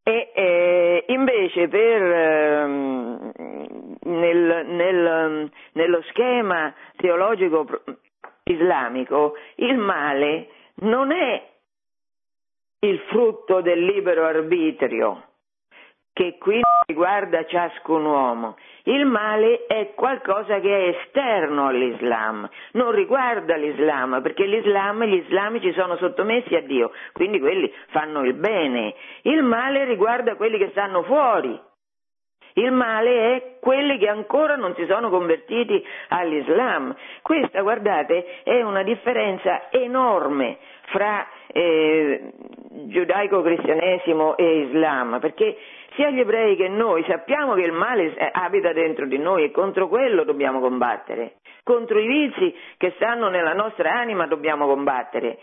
[0.05, 2.65] E eh, invece per, eh,
[4.03, 7.65] nel, nel, nello schema teologico
[8.43, 10.47] islamico il male
[10.81, 11.49] non è
[12.79, 15.27] il frutto del libero arbitrio
[16.13, 18.55] che qui riguarda ciascun uomo.
[18.83, 25.73] Il male è qualcosa che è esterno all'Islam, non riguarda l'Islam, perché l'Islam, gli islamici
[25.73, 28.93] sono sottomessi a Dio, quindi quelli fanno il bene.
[29.23, 31.59] Il male riguarda quelli che stanno fuori.
[32.55, 36.95] il male è quelli che ancora non si sono convertiti all'Islam.
[37.23, 40.57] Questa, guardate, è una differenza enorme
[40.91, 42.31] fra eh,
[42.69, 45.57] giudaico-cristianesimo e Islam, perché
[45.95, 49.87] sia gli ebrei che noi sappiamo che il male abita dentro di noi e contro
[49.87, 55.37] quello dobbiamo combattere, contro i vizi che stanno nella nostra anima dobbiamo combattere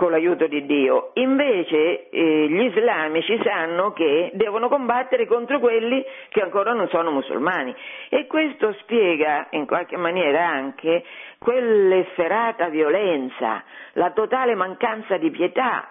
[0.00, 1.10] con l'aiuto di Dio.
[1.14, 7.74] Invece eh, gli islamici sanno che devono combattere contro quelli che ancora non sono musulmani
[8.08, 11.04] e questo spiega in qualche maniera anche
[11.38, 13.62] quell'efferata violenza,
[13.92, 15.90] la totale mancanza di pietà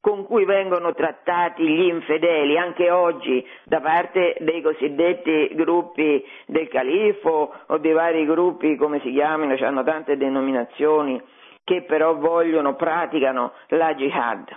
[0.00, 7.54] con cui vengono trattati gli infedeli anche oggi da parte dei cosiddetti gruppi del califo
[7.66, 11.20] o dei vari gruppi come si chiamano, hanno tante denominazioni
[11.64, 14.56] che però vogliono, praticano la jihad.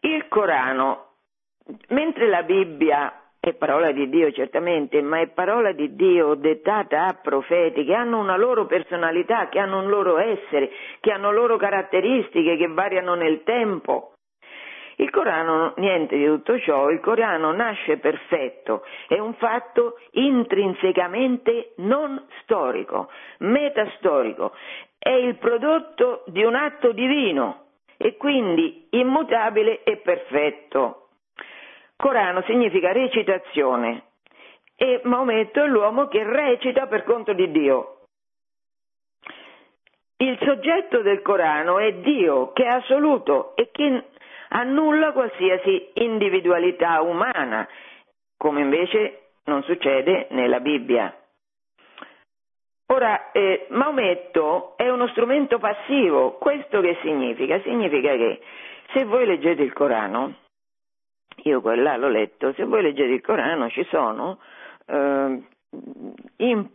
[0.00, 1.08] Il Corano,
[1.88, 7.12] mentre la Bibbia è parola di Dio certamente, ma è parola di Dio dettata a
[7.12, 12.56] profeti che hanno una loro personalità, che hanno un loro essere, che hanno loro caratteristiche
[12.56, 14.12] che variano nel tempo.
[14.96, 22.24] Il Corano, niente di tutto ciò, il Corano nasce perfetto, è un fatto intrinsecamente non
[22.40, 24.52] storico, metastorico,
[24.96, 27.66] è il prodotto di un atto divino
[27.98, 31.03] e quindi immutabile e perfetto.
[32.04, 34.02] Corano significa recitazione
[34.76, 38.00] e Maometto è l'uomo che recita per conto di Dio.
[40.18, 44.02] Il soggetto del Corano è Dio che è assoluto e che
[44.48, 47.66] annulla qualsiasi individualità umana,
[48.36, 51.10] come invece non succede nella Bibbia.
[52.88, 57.62] Ora, eh, Maometto è uno strumento passivo, questo che significa?
[57.62, 58.42] Significa che
[58.92, 60.42] se voi leggete il Corano,
[61.44, 64.38] io quella l'ho letto, se voi leggete il Corano ci sono
[64.86, 65.42] eh,
[66.36, 66.68] in,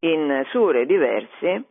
[0.00, 1.64] in sure diverse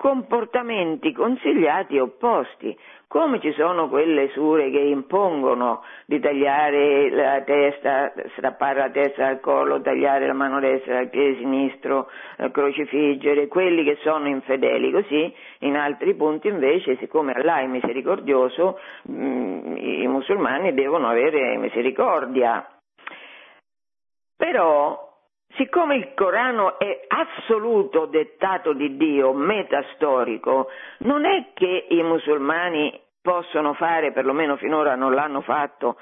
[0.00, 2.74] comportamenti consigliati opposti,
[3.06, 9.40] come ci sono quelle sure che impongono di tagliare la testa, strappare la testa dal
[9.40, 12.08] collo, tagliare la mano destra dal piede sinistro,
[12.50, 18.78] crocifiggere, quelli che sono infedeli, così in altri punti invece, siccome Allah è misericordioso,
[19.10, 22.66] mm, i musulmani devono avere misericordia.
[24.34, 25.09] Però
[25.56, 33.74] Siccome il Corano è assoluto dettato di Dio, metastorico, non è che i musulmani possono
[33.74, 35.96] fare, perlomeno finora non l'hanno fatto,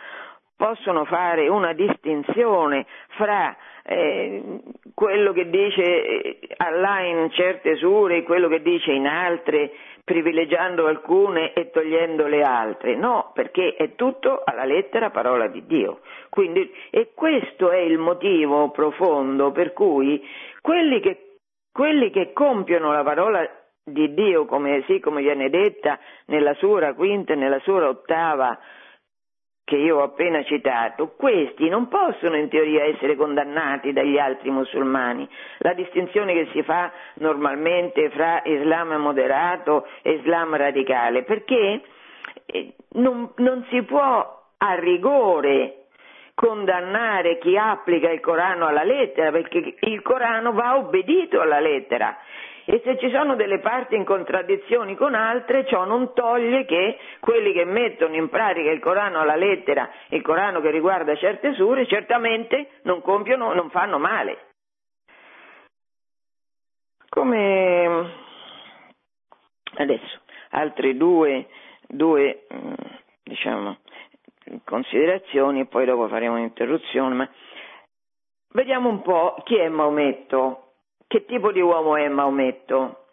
[0.57, 2.85] possono fare una distinzione
[3.17, 4.61] fra eh,
[4.93, 9.71] quello che dice eh, Allah in certe sure e quello che dice in altre,
[10.09, 12.97] privilegiando alcune e togliendo le altre.
[12.97, 16.01] No, perché è tutto alla lettera parola di Dio.
[16.31, 20.27] Quindi, e questo è il motivo profondo per cui
[20.63, 21.35] quelli che,
[21.71, 23.47] quelli che compiono la parola
[23.85, 28.59] di Dio, come, sì, come viene detta nella sura quinta e nella sura ottava,
[29.69, 35.29] che io ho appena citato, questi non possono in teoria essere condannati dagli altri musulmani.
[35.59, 41.83] La distinzione che si fa normalmente fra Islam moderato e Islam radicale, perché
[42.47, 45.89] eh, non, non si può a rigore
[46.35, 52.17] condannare chi applica il Corano alla lettera, perché il Corano va obbedito alla lettera
[52.71, 57.55] e se ci sono delle parti in contraddizione con altre, ciò non toglie che quelli
[57.55, 62.73] che mettono in pratica il Corano alla lettera, il Corano che riguarda certe sure, certamente
[62.83, 64.49] non compiono, non fanno male.
[67.09, 68.13] Come
[69.77, 71.47] adesso, altre due,
[71.87, 72.73] due mm,
[73.23, 73.79] diciamo,
[74.65, 77.31] considerazioni e poi dopo faremo un'interruzione, ma
[78.53, 80.68] vediamo un po' chi è Maometto
[81.09, 83.07] che tipo di uomo è Maometto?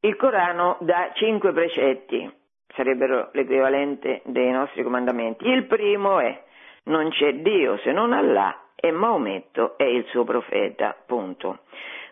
[0.00, 2.28] Il Corano dà cinque precetti,
[2.74, 5.46] sarebbero l'equivalente dei nostri comandamenti.
[5.46, 6.42] Il primo è
[6.84, 11.60] non c'è Dio se non Allah e Maometto è il suo profeta, punto.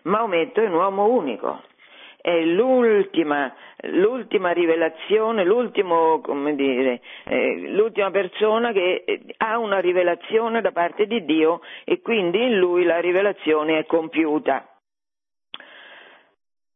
[0.03, 1.61] Maometto è un uomo unico,
[2.21, 11.05] è l'ultima, l'ultima rivelazione, dire, eh, l'ultima persona che eh, ha una rivelazione da parte
[11.05, 14.70] di Dio e quindi in lui la rivelazione è compiuta.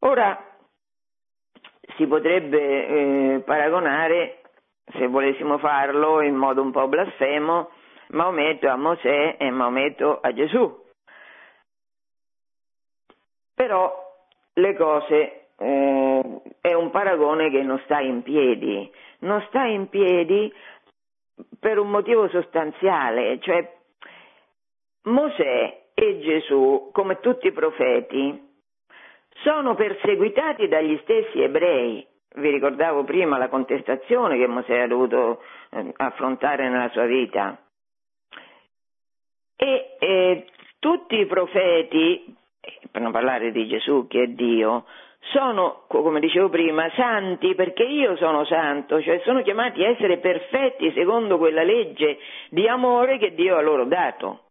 [0.06, 0.40] Ora
[1.96, 4.42] si potrebbe eh, paragonare,
[4.94, 7.72] se volessimo farlo in modo un po' blasfemo,
[8.10, 10.84] Maometto a Mosè e Maometto a Gesù.
[13.56, 13.92] Però
[14.54, 20.54] le cose eh, è un paragone che non sta in piedi, non sta in piedi
[21.60, 23.74] per un motivo sostanziale, cioè
[25.06, 28.45] Mosè e Gesù, come tutti i profeti,
[29.44, 32.06] sono perseguitati dagli stessi ebrei.
[32.36, 37.58] Vi ricordavo prima la contestazione che Mosè ha dovuto eh, affrontare nella sua vita.
[39.56, 40.48] E eh,
[40.80, 42.36] tutti i profeti,
[42.92, 44.86] per non parlare di Gesù che è Dio,
[45.32, 50.92] sono, come dicevo prima, santi perché io sono santo, cioè sono chiamati a essere perfetti
[50.92, 52.20] secondo quella legge
[52.50, 54.42] di amore che Dio ha loro dato.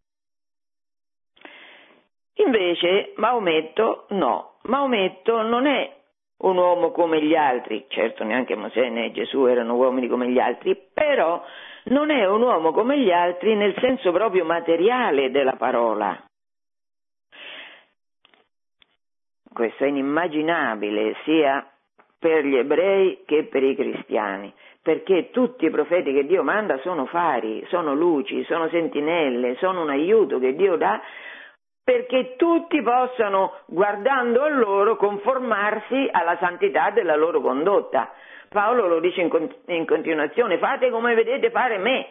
[2.37, 5.95] Invece Maometto no, Maometto non è
[6.39, 10.75] un uomo come gli altri, certo neanche Mosè né Gesù erano uomini come gli altri,
[10.93, 11.43] però
[11.85, 16.19] non è un uomo come gli altri nel senso proprio materiale della parola.
[19.53, 21.67] Questo è inimmaginabile sia
[22.19, 27.05] per gli ebrei che per i cristiani, perché tutti i profeti che Dio manda sono
[27.05, 31.01] fari, sono luci, sono sentinelle, sono un aiuto che Dio dà
[31.85, 38.11] perché tutti possano, guardando a loro, conformarsi alla santità della loro condotta.
[38.49, 42.07] Paolo lo dice in, in continuazione, fate come vedete fare me,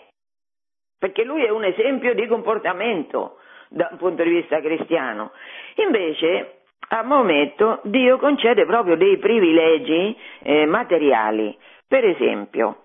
[1.00, 3.38] perché lui è un esempio di comportamento
[3.70, 5.32] da un punto di vista cristiano.
[5.76, 6.60] Invece,
[6.90, 11.58] a Maometto Dio concede proprio dei privilegi eh, materiali.
[11.88, 12.83] Per esempio,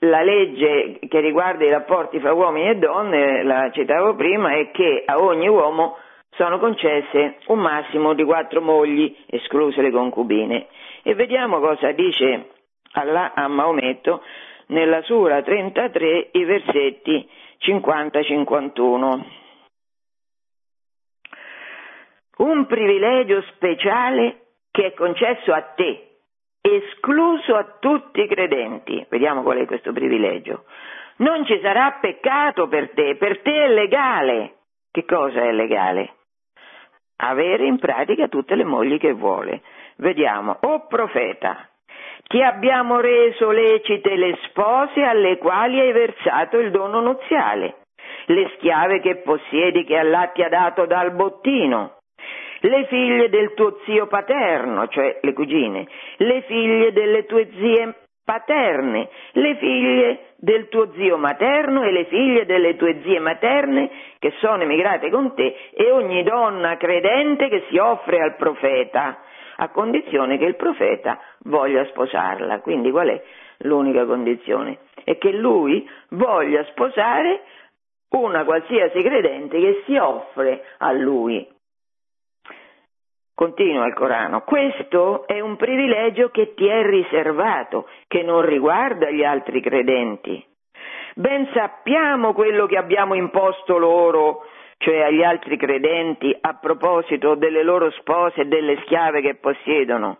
[0.00, 5.02] la legge che riguarda i rapporti fra uomini e donne, la citavo prima, è che
[5.04, 5.96] a ogni uomo
[6.30, 10.68] sono concesse un massimo di quattro mogli, escluse le concubine.
[11.02, 12.50] E vediamo cosa dice
[12.92, 14.22] Allah a Maometto
[14.66, 17.28] nella Sura 33, i versetti
[17.60, 19.24] 50-51.
[22.38, 26.09] Un privilegio speciale che è concesso a te,
[26.60, 29.04] escluso a tutti i credenti.
[29.08, 30.64] Vediamo qual è questo privilegio.
[31.16, 34.54] Non ci sarà peccato per te, per te è legale.
[34.90, 36.14] Che cosa è legale?
[37.16, 39.62] Avere in pratica tutte le mogli che vuole.
[39.96, 41.68] Vediamo, o oh profeta,
[42.26, 47.80] ti abbiamo reso lecite le spose alle quali hai versato il dono nuziale,
[48.26, 51.99] le schiave che possiedi che Allah ti ha dato dal bottino,
[52.60, 57.94] le figlie del tuo zio paterno, cioè le cugine, le figlie delle tue zie
[58.24, 64.32] paterne, le figlie del tuo zio materno e le figlie delle tue zie materne che
[64.38, 69.18] sono emigrate con te e ogni donna credente che si offre al profeta,
[69.56, 72.60] a condizione che il profeta voglia sposarla.
[72.60, 73.22] Quindi qual è
[73.58, 74.78] l'unica condizione?
[75.02, 77.42] È che lui voglia sposare
[78.10, 81.46] una qualsiasi credente che si offre a lui.
[83.40, 89.24] Continua il Corano, questo è un privilegio che ti è riservato, che non riguarda gli
[89.24, 90.44] altri credenti.
[91.14, 94.44] Ben sappiamo quello che abbiamo imposto loro,
[94.76, 100.18] cioè agli altri credenti, a proposito delle loro spose e delle schiave che possiedono,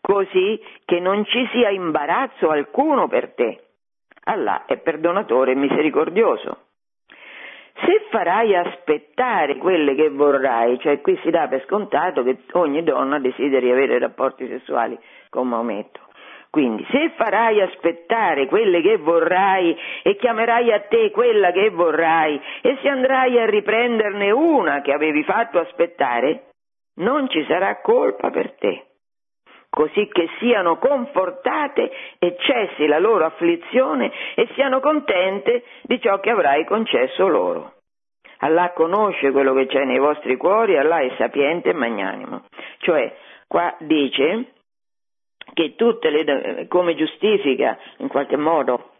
[0.00, 3.62] così che non ci sia imbarazzo alcuno per te.
[4.24, 6.71] Allah è perdonatore e misericordioso.
[7.84, 13.18] Se farai aspettare quelle che vorrai, cioè qui si dà per scontato che ogni donna
[13.18, 14.96] desideri avere rapporti sessuali
[15.28, 16.00] con Maometto.
[16.48, 22.78] Quindi se farai aspettare quelle che vorrai e chiamerai a te quella che vorrai e
[22.82, 26.50] se andrai a riprenderne una che avevi fatto aspettare,
[26.96, 28.91] non ci sarà colpa per te
[29.74, 36.28] così che siano confortate e cessi la loro afflizione e siano contente di ciò che
[36.28, 37.72] avrai concesso loro.
[38.40, 42.44] Allah conosce quello che c'è nei vostri cuori, Allah è sapiente e magnanimo.
[42.80, 43.16] Cioè,
[43.48, 44.52] qua dice
[45.54, 48.90] che tutte le, come giustifica in qualche modo,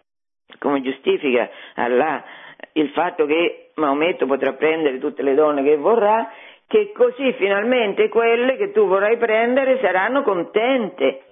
[0.59, 2.25] come giustifica Allah
[2.73, 6.31] il fatto che Maometto potrà prendere tutte le donne che vorrà
[6.73, 11.25] che così finalmente quelle che tu vorrai prendere saranno contente.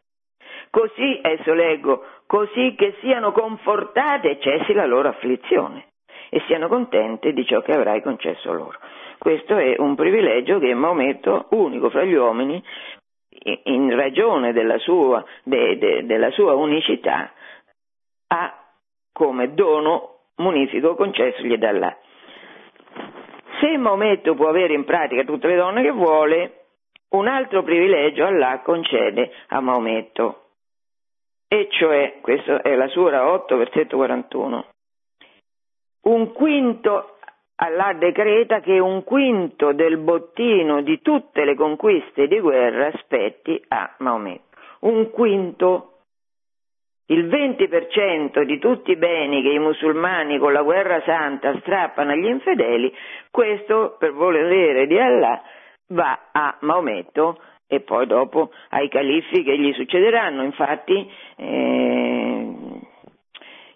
[0.68, 5.86] Così, adesso leggo, così che siano confortate e cessi la loro afflizione
[6.28, 8.78] e siano contente di ciò che avrai concesso loro.
[9.16, 12.62] Questo è un privilegio che Maometto, unico fra gli uomini,
[13.62, 17.32] in ragione della sua, de, de, della sua unicità,
[18.26, 18.62] ha
[19.10, 21.96] come dono munifico concessogli da Allah.
[23.60, 26.60] Se Maometto può avere in pratica tutte le donne che vuole,
[27.10, 30.44] un altro privilegio Allah concede a Maometto,
[31.46, 34.66] e cioè, questo è la Sura 8, versetto 41,
[36.02, 37.18] un quinto,
[37.56, 43.94] Allah decreta che un quinto del bottino di tutte le conquiste di guerra spetti a
[43.98, 45.99] Maometto, un quinto
[47.10, 52.26] il 20% di tutti i beni che i musulmani con la guerra santa strappano agli
[52.26, 52.92] infedeli,
[53.30, 55.42] questo per volere di Allah
[55.88, 60.42] va a Maometto e poi dopo ai califfi che gli succederanno.
[60.42, 62.48] Infatti, eh,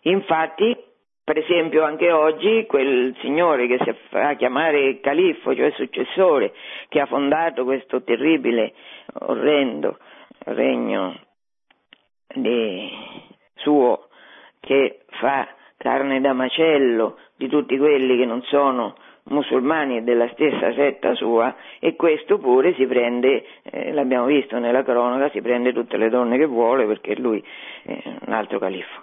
[0.02, 0.76] infatti
[1.24, 6.52] per esempio anche oggi quel signore che si fa chiamare califfo, cioè successore,
[6.88, 8.74] che ha fondato questo terribile,
[9.20, 9.98] orrendo
[10.44, 11.18] regno
[12.32, 12.90] di
[13.54, 14.08] suo
[14.60, 18.94] che fa carne da macello di tutti quelli che non sono
[19.24, 25.30] musulmani della stessa setta sua e questo pure si prende, eh, l'abbiamo visto nella cronaca,
[25.30, 27.42] si prende tutte le donne che vuole perché lui
[27.84, 29.02] è un altro califfo.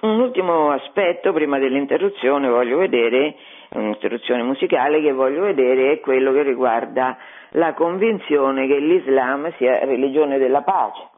[0.00, 3.36] Un ultimo aspetto prima dell'interruzione voglio vedere,
[3.70, 7.16] un'interruzione musicale che voglio vedere è quello che riguarda
[7.50, 11.11] la convinzione che l'Islam sia religione della pace.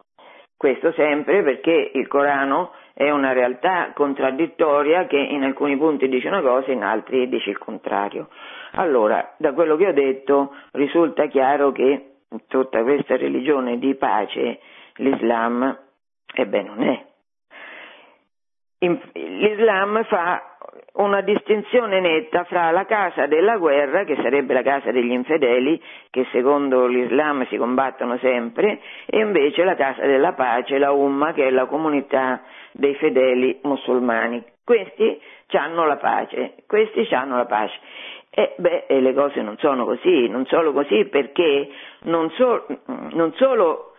[0.57, 6.41] Questo sempre perché il Corano è una realtà contraddittoria che in alcuni punti dice una
[6.43, 8.29] cosa, in altri dice il contrario.
[8.73, 12.15] Allora, da quello che ho detto risulta chiaro che
[12.49, 14.61] tutta questa religione di pace,
[14.97, 15.77] l'Islam,
[16.35, 17.05] ebbene non è.
[19.13, 20.55] L'Islam fa
[20.95, 25.81] una distinzione netta fra la casa della guerra, che sarebbe la casa degli infedeli,
[26.11, 31.47] che secondo l'Islam si combattono sempre, e invece la casa della pace, la Umma, che
[31.47, 34.43] è la comunità dei fedeli musulmani.
[34.65, 35.21] Questi
[35.53, 37.79] hanno la pace, questi hanno la pace.
[38.31, 41.69] E beh, le cose non sono così, non solo così perché
[42.03, 43.95] non, so, non solo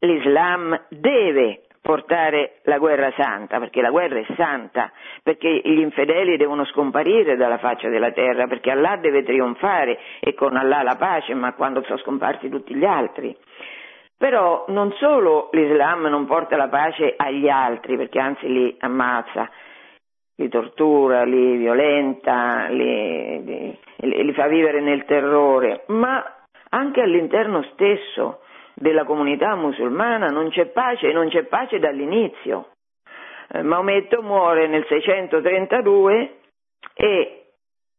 [0.00, 6.66] l'Islam deve portare la guerra santa, perché la guerra è santa, perché gli infedeli devono
[6.66, 11.54] scomparire dalla faccia della terra, perché Allah deve trionfare e con Allah la pace, ma
[11.54, 13.34] quando sono scomparsi tutti gli altri.
[14.18, 19.48] Però non solo l'Islam non porta la pace agli altri, perché anzi li ammazza,
[20.36, 26.22] li tortura, li violenta, li, li, li fa vivere nel terrore, ma
[26.68, 28.40] anche all'interno stesso
[28.78, 32.68] della comunità musulmana non c'è pace e non c'è pace dall'inizio.
[33.50, 36.38] Eh, Maometto muore nel 632
[36.94, 37.42] e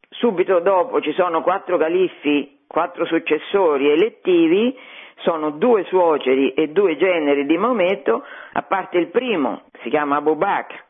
[0.10, 4.78] subito dopo ci sono quattro califfi, quattro successori elettivi,
[5.18, 8.24] sono due suoceri e due generi di Maometto,
[8.54, 10.88] a parte il primo, si chiama Abu Bakr,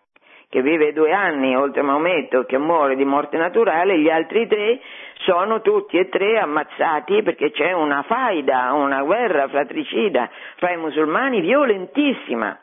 [0.49, 4.79] che vive due anni oltre Maometto, che muore di morte naturale, gli altri tre
[5.19, 11.39] sono tutti e tre ammazzati perché c'è una faida, una guerra fratricida fra i musulmani
[11.41, 12.59] violentissima.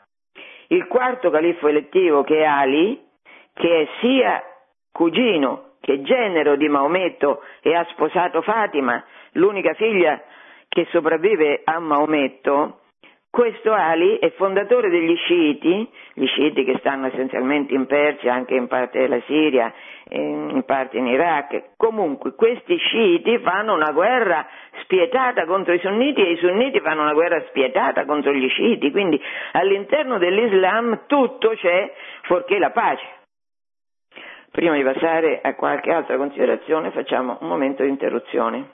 [0.67, 3.01] Il quarto califfo elettivo che è Ali,
[3.53, 4.43] che è sia
[4.91, 9.01] cugino che genero di Maometto e ha sposato Fatima,
[9.33, 10.21] l'unica figlia
[10.67, 12.81] che sopravvive a Maometto,
[13.29, 18.67] questo Ali è fondatore degli sciiti, gli sciiti che stanno essenzialmente in Persia, anche in
[18.67, 19.71] parte della Siria,
[20.09, 21.75] in parte in Iraq.
[21.77, 24.47] Comunque questi sciiti fanno una guerra
[24.81, 29.21] spietata contro i sunniti e i sunniti fanno una guerra spietata contro gli sciiti, quindi
[29.51, 33.05] all'interno dell'Islam tutto c'è fuorché la pace.
[34.51, 38.71] Prima di passare a qualche altra considerazione facciamo un momento di interruzione.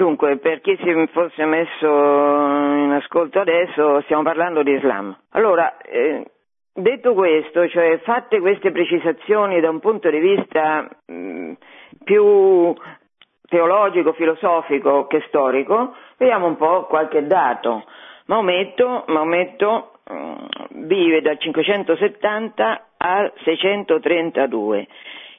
[0.00, 5.14] Dunque, per chi si fosse messo in ascolto adesso, stiamo parlando di Islam.
[5.32, 6.24] Allora, eh,
[6.72, 11.52] detto questo, cioè fatte queste precisazioni da un punto di vista mh, mm,
[12.02, 12.74] più
[13.46, 17.84] teologico, filosofico che storico, vediamo un po' qualche dato.
[18.24, 24.86] Maometto, Maometto mh, mm, vive dal 570 al 632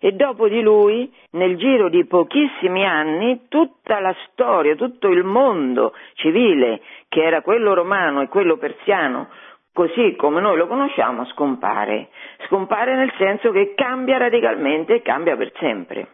[0.03, 5.93] e dopo di lui, nel giro di pochissimi anni, tutta la storia, tutto il mondo
[6.15, 9.29] civile, che era quello romano e quello persiano,
[9.71, 12.09] così come noi lo conosciamo, scompare.
[12.47, 16.07] Scompare nel senso che cambia radicalmente e cambia per sempre.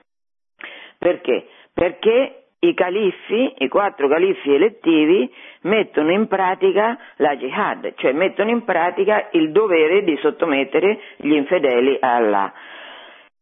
[0.99, 1.47] Perché?
[1.73, 5.31] Perché i califfi, i quattro califfi elettivi,
[5.61, 11.97] mettono in pratica la jihad, cioè mettono in pratica il dovere di sottomettere gli infedeli
[12.01, 12.53] a Allah.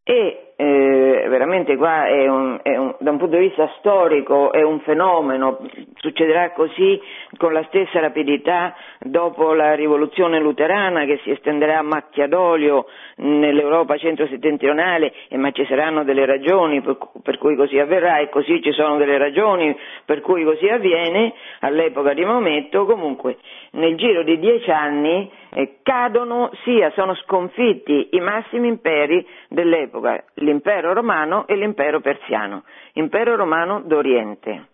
[0.07, 4.61] E eh, veramente qua è un, è un, da un punto di vista storico è
[4.61, 5.59] un fenomeno,
[5.95, 6.99] succederà così
[7.37, 12.85] con la stessa rapidità dopo la rivoluzione luterana che si estenderà a macchia d'olio
[13.17, 18.61] nell'Europa centro-settentrionale, eh, ma ci saranno delle ragioni per, per, cui così avverrà e così
[18.61, 19.75] ci sono delle ragioni
[20.05, 23.37] per cui così avviene all'epoca di Maometto, comunque
[23.71, 30.93] nel giro di dieci anni eh, cadono sia sono sconfitti i massimi imperi dell'epoca, l'impero
[30.93, 34.67] romano e l'impero persiano, impero romano d'Oriente.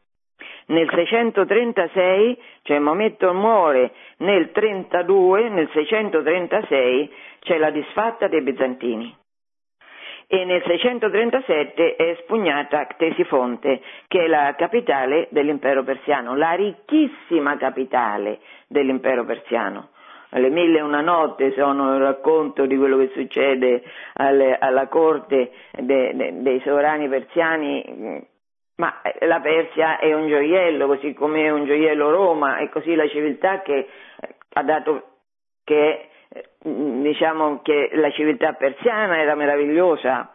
[0.68, 9.18] Nel 636, cioè Maometto muore nel 32, nel 636 c'è la disfatta dei bizantini
[10.34, 18.40] e nel 637 è espugnata Ctesifonte, che è la capitale dell'impero persiano, la ricchissima capitale
[18.68, 19.90] dell'impero persiano.
[20.34, 25.52] Le mille e una notte sono il racconto di quello che succede alle, alla corte
[25.78, 28.26] de, de, dei sovrani persiani,
[28.78, 33.08] ma la Persia è un gioiello, così come è un gioiello Roma, e così la
[33.10, 33.88] civiltà che
[34.54, 35.04] ha dato
[35.66, 36.08] che
[36.64, 40.34] diciamo che la civiltà persiana era meravigliosa.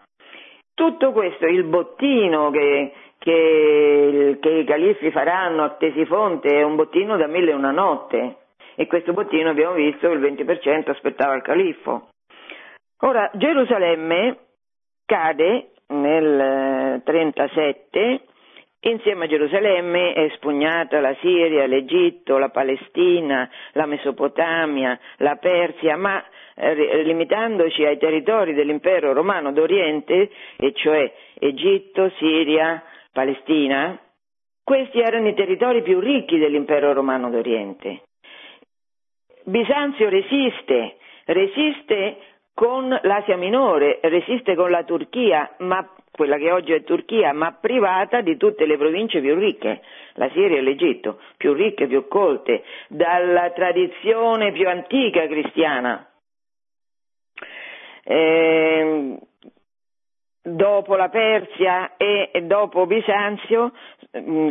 [0.74, 7.16] Tutto questo, il bottino che, che, che i califfi faranno a Tesifonte è un bottino
[7.16, 8.36] da mille e una notte
[8.77, 12.11] e questo bottino abbiamo visto che il 20% aspettava il califfo.
[13.01, 14.39] Ora, Gerusalemme
[15.05, 18.20] cade nel 37
[18.81, 26.24] Insieme a Gerusalemme è espugnata la Siria, l'Egitto, la Palestina, la Mesopotamia, la Persia, ma
[26.55, 32.81] eh, limitandoci ai territori dell'impero romano d'Oriente, e cioè Egitto, Siria,
[33.12, 33.99] Palestina,
[34.62, 38.03] questi erano i territori più ricchi dell'impero romano d'Oriente.
[39.49, 42.16] Bisanzio resiste, resiste
[42.53, 48.22] con l'Asia Minore, resiste con la Turchia, ma quella che oggi è Turchia, ma privata
[48.22, 49.82] di tutte le province più ricche,
[50.14, 56.11] la Siria e l'Egitto, più ricche, più colte, dalla tradizione più antica cristiana.
[58.03, 59.16] Eh,
[60.42, 63.72] dopo la Persia e dopo Bisanzio,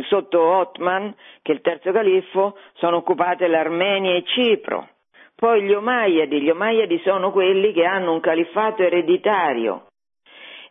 [0.08, 4.88] sotto Otman, che è il terzo califfo, sono occupate l'Armenia e Cipro.
[5.34, 9.86] Poi gli Omayyadi, gli Omayyadi sono quelli che hanno un califfato ereditario,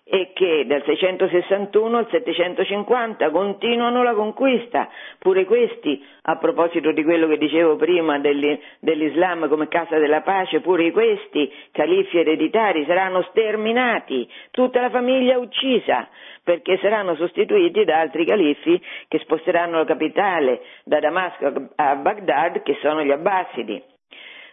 [0.08, 4.88] e che dal 661 al 750 continuano la conquista,
[5.18, 10.92] pure questi, a proposito di quello che dicevo prima dell'Islam come casa della pace, pure
[10.92, 16.08] questi califi ereditari saranno sterminati, tutta la famiglia uccisa,
[16.44, 22.78] perché saranno sostituiti da altri califi che sposteranno la capitale da Damasco a Baghdad, che
[22.80, 23.94] sono gli Abbasidi.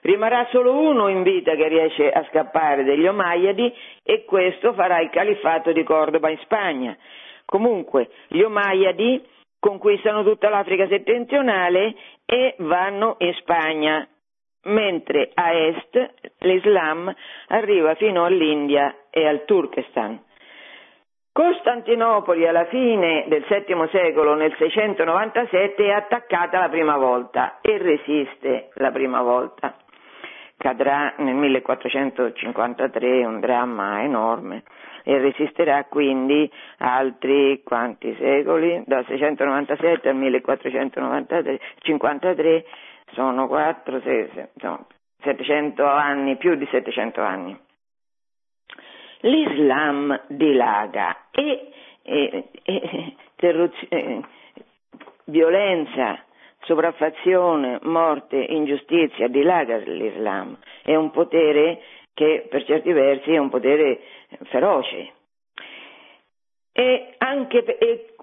[0.02, 3.72] Rimarrà solo uno in vita che riesce a scappare degli Omayyadi
[4.02, 6.96] e questo farà il califfato di Cordoba in Spagna.
[7.44, 9.24] Comunque, gli Omayyadi
[9.60, 11.94] conquistano tutta l'Africa settentrionale
[12.26, 14.04] e vanno in Spagna,
[14.64, 17.14] mentre a est l'Islam
[17.48, 20.20] arriva fino all'India e al Turkestan.
[21.30, 28.70] Costantinopoli alla fine del VII secolo, nel 697, è attaccata la prima volta e resiste
[28.74, 29.76] la prima volta
[30.62, 34.62] cadrà nel 1453, un dramma enorme,
[35.02, 36.48] e resisterà quindi
[36.78, 42.64] altri quanti secoli, dal 697 al 1453
[43.10, 44.30] sono 4, 6,
[44.62, 44.86] no,
[45.22, 47.58] 700 anni, più di 700 anni.
[49.22, 51.72] L'Islam dilaga e,
[52.04, 54.20] e, e terroz- eh,
[55.24, 56.20] violenza,
[56.64, 60.56] sopraffazione, morte, ingiustizia, dilaga l'Islam.
[60.82, 61.80] È un potere
[62.14, 64.00] che per certi versi è un potere
[64.44, 65.12] feroce.
[66.72, 68.14] E anche e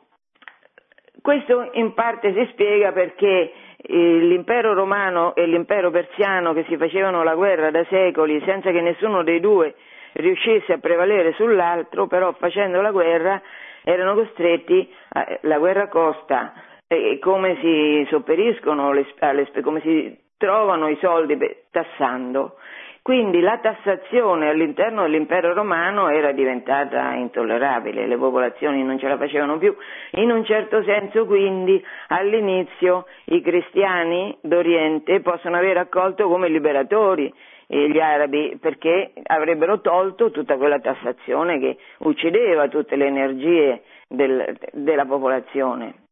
[1.22, 7.24] questo in parte si spiega perché eh, l'impero romano e l'impero persiano che si facevano
[7.24, 9.76] la guerra da secoli senza che nessuno dei due
[10.14, 13.42] riuscisse a prevalere sull'altro, però facendo la guerra
[13.84, 16.54] erano costretti, a, la guerra costa
[16.92, 21.38] e come si sopperiscono, le, alle, come si trovano i soldi
[21.70, 22.56] tassando.
[23.04, 29.60] Quindi la tassazione all'interno dell'impero romano era diventata intollerabile, le popolazioni non ce la facevano
[29.60, 29.76] più.
[30.14, 37.32] In un certo senso quindi all'inizio i cristiani d'Oriente possono aver accolto come liberatori
[37.68, 45.06] gli arabi perché avrebbero tolto tutta quella tassazione che uccideva tutte le energie del, della
[45.06, 46.09] popolazione.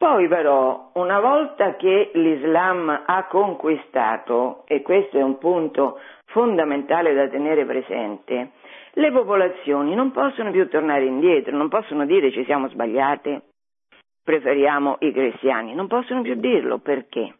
[0.00, 7.28] Poi però, una volta che l'Islam ha conquistato, e questo è un punto fondamentale da
[7.28, 8.52] tenere presente,
[8.92, 13.42] le popolazioni non possono più tornare indietro, non possono dire ci siamo sbagliate,
[14.24, 17.34] preferiamo i cristiani, non possono più dirlo perché?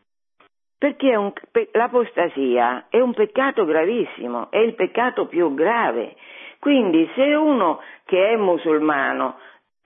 [0.77, 1.33] Perché un,
[1.73, 6.15] l'apostasia è un peccato gravissimo, è il peccato più grave.
[6.59, 9.39] Quindi se uno che è musulmano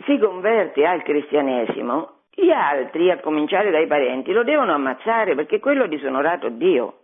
[0.06, 5.84] si converte al cristianesimo, gli altri, a cominciare dai parenti, lo devono ammazzare perché quello
[5.84, 6.98] ha disonorato Dio.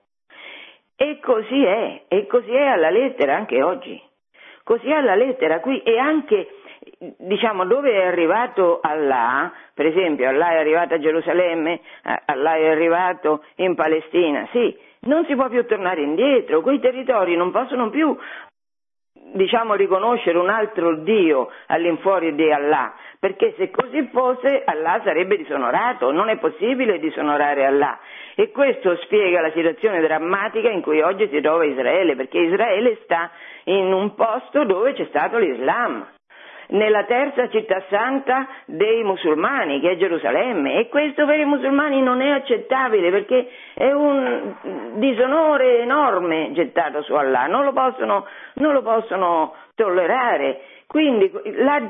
[0.96, 4.00] E così è, e così è alla lettera anche oggi.
[4.62, 6.48] Così è alla lettera qui e anche
[7.18, 11.80] diciamo dove è arrivato Allah, per esempio Allah è arrivato a Gerusalemme,
[12.26, 17.50] Allah è arrivato in Palestina, sì, non si può più tornare indietro, quei territori non
[17.50, 18.16] possono più
[19.32, 26.10] diciamo riconoscere un altro Dio all'infuori di Allah, perché se così fosse Allah sarebbe disonorato,
[26.10, 27.98] non è possibile disonorare Allah.
[28.34, 33.30] E questo spiega la situazione drammatica in cui oggi si trova Israele, perché Israele sta
[33.64, 36.06] in un posto dove c'è stato l'Islam
[36.70, 42.20] nella terza città santa dei musulmani, che è Gerusalemme, e questo per i musulmani non
[42.20, 44.54] è accettabile perché è un
[44.94, 50.60] disonore enorme gettato su Allah, non lo possono, non lo possono tollerare.
[50.86, 51.80] Quindi la,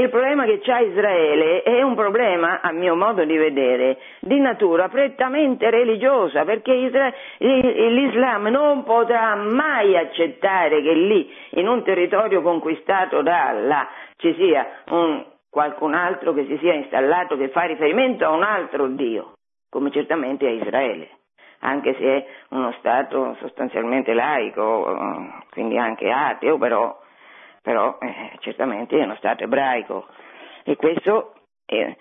[0.00, 4.88] il problema che c'ha Israele è un problema, a mio modo di vedere, di natura
[4.88, 6.72] prettamente religiosa, perché
[7.38, 14.66] l'Islam non potrà mai accettare che lì, in un territorio conquistato da Allah, ci sia
[14.90, 19.32] un, qualcun altro che si sia installato che fa riferimento a un altro Dio,
[19.68, 21.08] come certamente a Israele,
[21.60, 26.96] anche se è uno Stato sostanzialmente laico, quindi anche ateo, però,
[27.68, 30.06] però eh, certamente è uno Stato ebraico.
[30.62, 31.34] E questo
[31.66, 31.94] è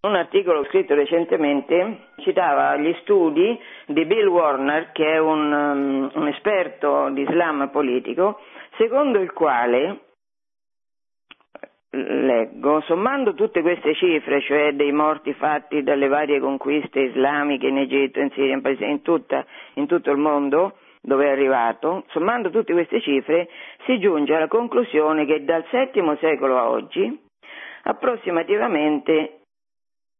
[0.00, 3.56] un articolo scritto recentemente citava gli studi
[3.86, 8.40] di Bill Warner, che è un, um, un esperto di Islam politico,
[8.76, 10.00] secondo il quale
[11.90, 18.18] leggo, sommando tutte queste cifre, cioè dei morti fatti dalle varie conquiste islamiche in Egitto,
[18.18, 22.72] in Siria, in, Paese, in, tutta, in tutto il mondo dove è arrivato, sommando tutte
[22.72, 23.48] queste cifre
[23.84, 27.24] si giunge alla conclusione che dal VII secolo a oggi
[27.84, 29.42] approssimativamente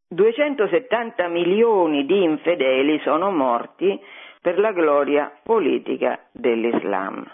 [0.07, 4.01] 270 milioni di infedeli sono morti
[4.41, 7.29] per la gloria politica dell'Islam.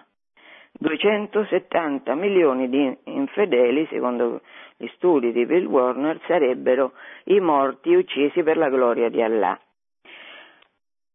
[0.73, 4.41] 270 milioni di infedeli, secondo
[4.79, 6.93] gli studi di Bill Warner, sarebbero
[7.25, 9.61] i morti uccisi per la gloria di Allah.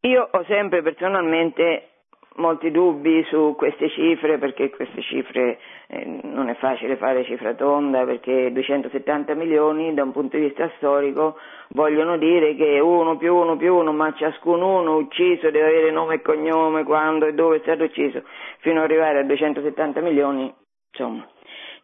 [0.02, 1.97] Io ho sempre personalmente
[2.38, 8.04] molti dubbi su queste cifre perché queste cifre eh, non è facile fare cifra tonda
[8.04, 11.36] perché 270 milioni da un punto di vista storico
[11.68, 16.14] vogliono dire che uno più uno più uno ma ciascun uno ucciso deve avere nome
[16.14, 18.22] e cognome quando e dove è stato ucciso
[18.58, 20.52] fino ad arrivare a 270 milioni
[20.90, 21.26] insomma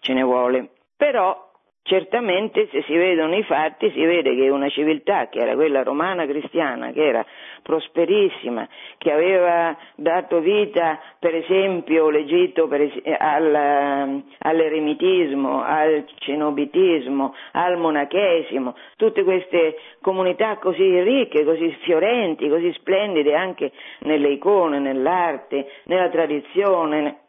[0.00, 0.68] ce ne vuole.
[0.96, 1.43] Però
[1.86, 6.24] Certamente se si vedono i fatti si vede che una civiltà che era quella romana
[6.24, 7.26] cristiana, che era
[7.62, 8.66] prosperissima,
[8.96, 19.22] che aveva dato vita per esempio l'Egitto per al, all'eremitismo, al cenobitismo, al monachesimo, tutte
[19.22, 27.24] queste comunità così ricche, così fiorenti, così splendide anche nelle icone, nell'arte, nella tradizione,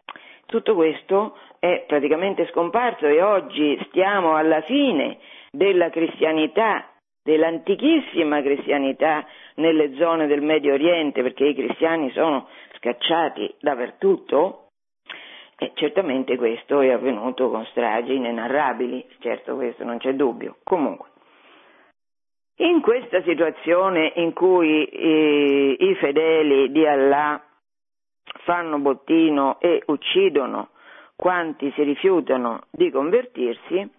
[0.45, 1.35] tutto questo
[1.65, 5.17] è praticamente scomparso e oggi stiamo alla fine
[5.49, 6.87] della cristianità,
[7.23, 12.47] dell'antichissima cristianità nelle zone del Medio Oriente, perché i cristiani sono
[12.77, 14.67] scacciati dappertutto,
[15.57, 20.57] e certamente questo è avvenuto con stragi inenarrabili, certo questo non c'è dubbio.
[20.63, 21.07] Comunque,
[22.57, 27.41] in questa situazione in cui eh, i fedeli di Allah
[28.43, 30.69] fanno bottino e uccidono
[31.15, 33.89] quanti si rifiutano di convertirsi,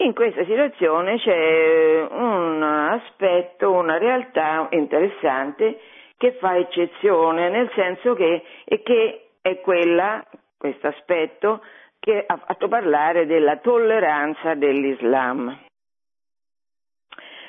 [0.00, 5.80] in questa situazione c'è un aspetto, una realtà interessante
[6.16, 8.44] che fa eccezione, nel senso che,
[8.84, 10.24] che è quella,
[10.56, 11.62] questo aspetto,
[11.98, 15.58] che ha fatto parlare della tolleranza dell'Islam.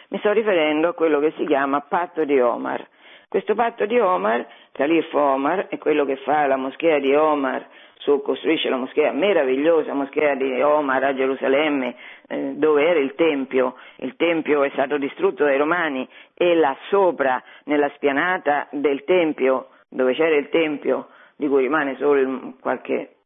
[0.09, 2.87] Mi sto riferendo a quello che si chiama patto di Omar.
[3.29, 7.63] Questo patto di Omar, Califo Omar, è quello che fa la moschea di Omar,
[7.97, 11.95] su, costruisce la moschea meravigliosa, moschea di Omar a Gerusalemme,
[12.27, 13.75] eh, dove era il Tempio.
[13.97, 20.15] Il Tempio è stato distrutto dai Romani e là sopra, nella spianata del Tempio, dove
[20.15, 23.17] c'era il Tempio, di cui rimane solo qualche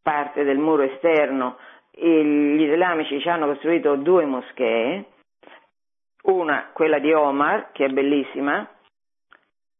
[0.00, 1.56] parte del muro esterno,
[1.90, 5.04] gli islamici ci hanno costruito due moschee,
[6.72, 8.68] quella di Omar, che è bellissima,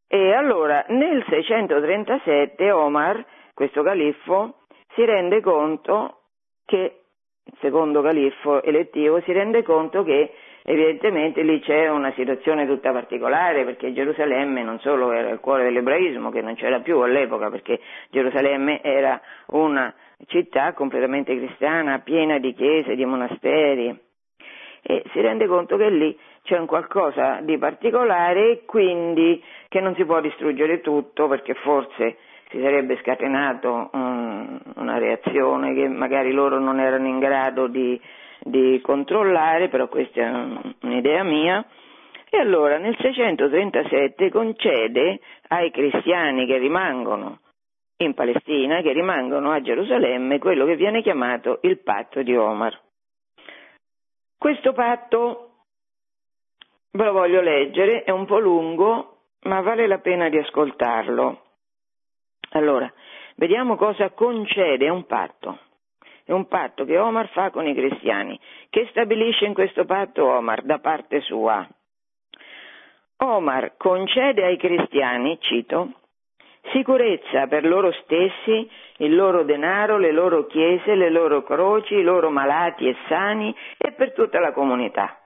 [0.07, 3.23] e allora nel 637 Omar
[3.53, 4.61] questo califfo
[4.95, 6.21] si rende conto
[6.65, 7.01] che,
[7.43, 13.65] il secondo califfo elettivo, si rende conto che evidentemente lì c'è una situazione tutta particolare
[13.65, 18.81] perché Gerusalemme non solo era il cuore dell'ebraismo, che non c'era più all'epoca perché Gerusalemme
[18.81, 19.93] era una
[20.25, 23.95] città completamente cristiana, piena di chiese, di monasteri.
[24.81, 29.95] E si rende conto che lì c'è un qualcosa di particolare e quindi che non
[29.95, 32.17] si può distruggere tutto perché forse
[32.49, 37.99] si sarebbe scatenato um, una reazione che magari loro non erano in grado di,
[38.39, 40.31] di controllare, però questa è
[40.81, 41.63] un'idea mia.
[42.31, 45.19] E allora nel 637 concede
[45.49, 47.39] ai cristiani che rimangono
[47.97, 52.79] in Palestina, che rimangono a Gerusalemme, quello che viene chiamato il patto di Omar.
[54.37, 55.48] Questo patto
[56.91, 61.43] ve lo voglio leggere, è un po' lungo, ma vale la pena di ascoltarlo.
[62.51, 62.91] Allora,
[63.35, 65.59] vediamo cosa concede un patto.
[66.25, 68.39] È un patto che Omar fa con i cristiani.
[68.69, 71.67] Che stabilisce in questo patto Omar da parte sua?
[73.21, 75.93] Omar concede ai cristiani, cito,
[76.71, 82.29] sicurezza per loro stessi, il loro denaro, le loro chiese, le loro croci, i loro
[82.29, 85.19] malati e sani e per tutta la comunità.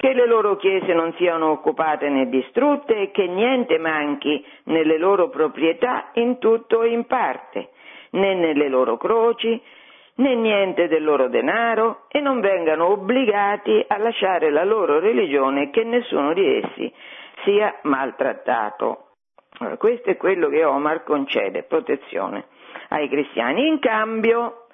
[0.00, 5.28] Che le loro chiese non siano occupate né distrutte e che niente manchi nelle loro
[5.28, 7.70] proprietà in tutto o in parte,
[8.10, 9.60] né nelle loro croci,
[10.14, 15.70] né niente del loro denaro e non vengano obbligati a lasciare la loro religione e
[15.70, 16.94] che nessuno di essi
[17.42, 19.06] sia maltrattato.
[19.58, 22.44] Allora, questo è quello che Omar concede, protezione
[22.90, 23.66] ai cristiani.
[23.66, 24.67] In cambio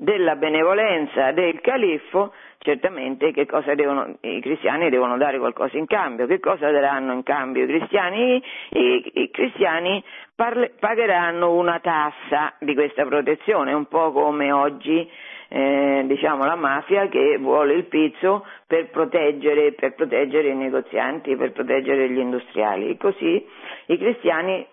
[0.00, 3.32] della benevolenza del califfo, certamente
[3.74, 6.26] devono, i cristiani devono dare qualcosa in cambio.
[6.26, 8.40] Che cosa daranno in cambio i cristiani?
[8.70, 10.02] I, i cristiani
[10.36, 15.10] parle, pagheranno una tassa di questa protezione, un po' come oggi
[15.48, 21.50] eh, diciamo, la mafia che vuole il pizzo per proteggere, per proteggere i negozianti, per
[21.50, 22.96] proteggere gli industriali.
[22.96, 23.44] Così
[23.86, 24.64] i cristiani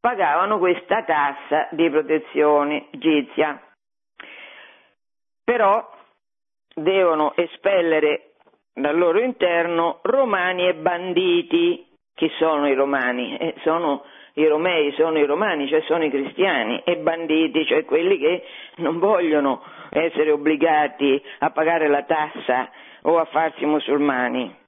[0.00, 3.60] pagavano questa tassa di protezione egizia.
[5.44, 5.90] Però
[6.74, 8.32] devono espellere
[8.72, 11.86] dal loro interno romani e banditi.
[12.14, 13.36] Chi sono i romani?
[13.36, 18.18] Eh, sono i romei, sono i romani, cioè sono i cristiani, e banditi, cioè quelli
[18.18, 18.44] che
[18.76, 22.70] non vogliono essere obbligati a pagare la tassa
[23.02, 24.62] o a farsi musulmani.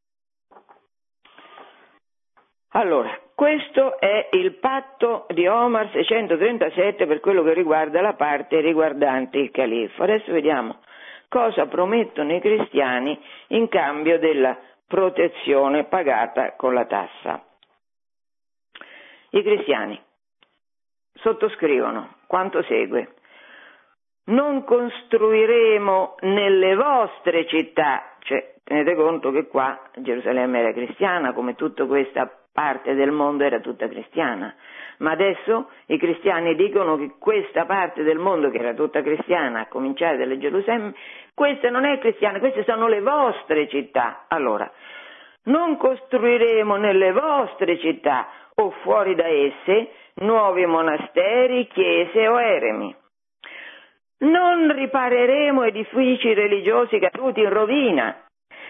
[2.70, 9.37] Allora, questo è il patto di Omar 637 per quello che riguarda la parte riguardante
[9.37, 10.05] il califfo.
[10.05, 10.80] Adesso vediamo
[11.28, 14.57] cosa promettono i cristiani in cambio della
[14.87, 17.45] protezione pagata con la tassa.
[19.32, 20.01] I cristiani
[21.12, 23.16] sottoscrivono quanto segue
[24.28, 31.84] non costruiremo nelle vostre città, cioè tenete conto che qua Gerusalemme era cristiana, come tutta
[31.84, 34.54] questa parte del mondo era tutta cristiana,
[34.98, 39.66] ma adesso i cristiani dicono che questa parte del mondo che era tutta cristiana, a
[39.66, 40.94] cominciare dalle Gerusalemme,
[41.34, 44.24] questa non è cristiana, queste sono le vostre città.
[44.28, 44.70] Allora,
[45.44, 52.96] non costruiremo nelle vostre città o fuori da esse nuovi monasteri, chiese o eremi.
[54.18, 58.26] Non ripareremo edifici religiosi caduti in rovina,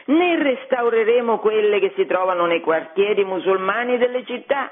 [0.06, 4.70] né restaureremo quelle che si trovano nei quartieri musulmani delle città.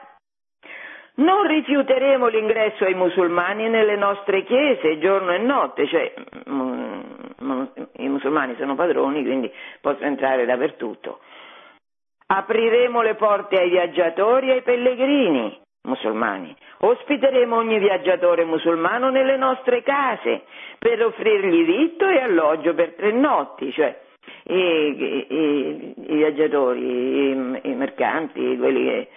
[1.17, 6.13] Non rifiuteremo l'ingresso ai musulmani nelle nostre chiese giorno e notte, cioè
[6.49, 7.01] mm,
[7.43, 7.63] mm,
[7.99, 11.21] i musulmani sono padroni, quindi possono entrare dappertutto.
[12.27, 16.55] Apriremo le porte ai viaggiatori e ai pellegrini musulmani.
[16.79, 20.43] Ospiteremo ogni viaggiatore musulmano nelle nostre case
[20.79, 24.03] per offrirgli vitto e alloggio per tre notti, cioè
[24.45, 29.09] i, i, i, i viaggiatori, i, mercanti, quelli che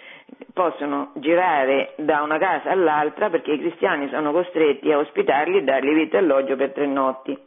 [0.53, 5.93] possono girare da una casa all'altra perché i cristiani sono costretti a ospitarli e dargli
[5.93, 7.37] vitto e alloggio per tre notti.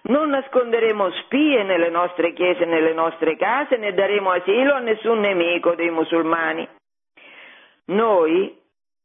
[0.00, 5.18] Non nasconderemo spie nelle nostre chiese e nelle nostre case né daremo asilo a nessun
[5.18, 6.66] nemico dei musulmani.
[7.86, 8.56] Noi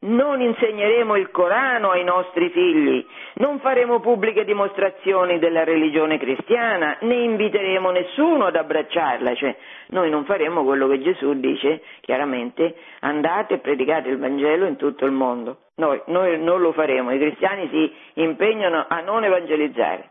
[0.03, 7.15] non insegneremo il Corano ai nostri figli, non faremo pubbliche dimostrazioni della religione cristiana, né
[7.15, 9.55] inviteremo nessuno ad abbracciarla, cioè
[9.87, 15.05] noi non faremo quello che Gesù dice chiaramente, andate e predicate il Vangelo in tutto
[15.05, 15.59] il mondo.
[15.75, 20.09] Noi, noi non lo faremo, i cristiani si impegnano a non evangelizzare.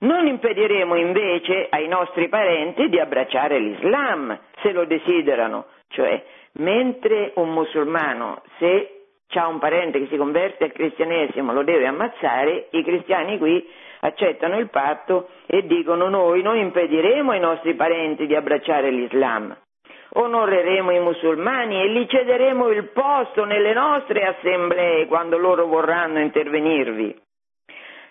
[0.00, 5.64] Non impediremo invece ai nostri parenti di abbracciare l'Islam, se lo desiderano,
[5.94, 6.22] cioè
[6.58, 8.90] mentre un musulmano se
[9.34, 13.66] ha un parente che si converte al cristianesimo, lo deve ammazzare, i cristiani qui
[14.00, 19.56] accettano il patto e dicono noi non impediremo ai nostri parenti di abbracciare l'Islam,
[20.12, 27.22] onoreremo i musulmani e gli cederemo il posto nelle nostre assemblee quando loro vorranno intervenirvi.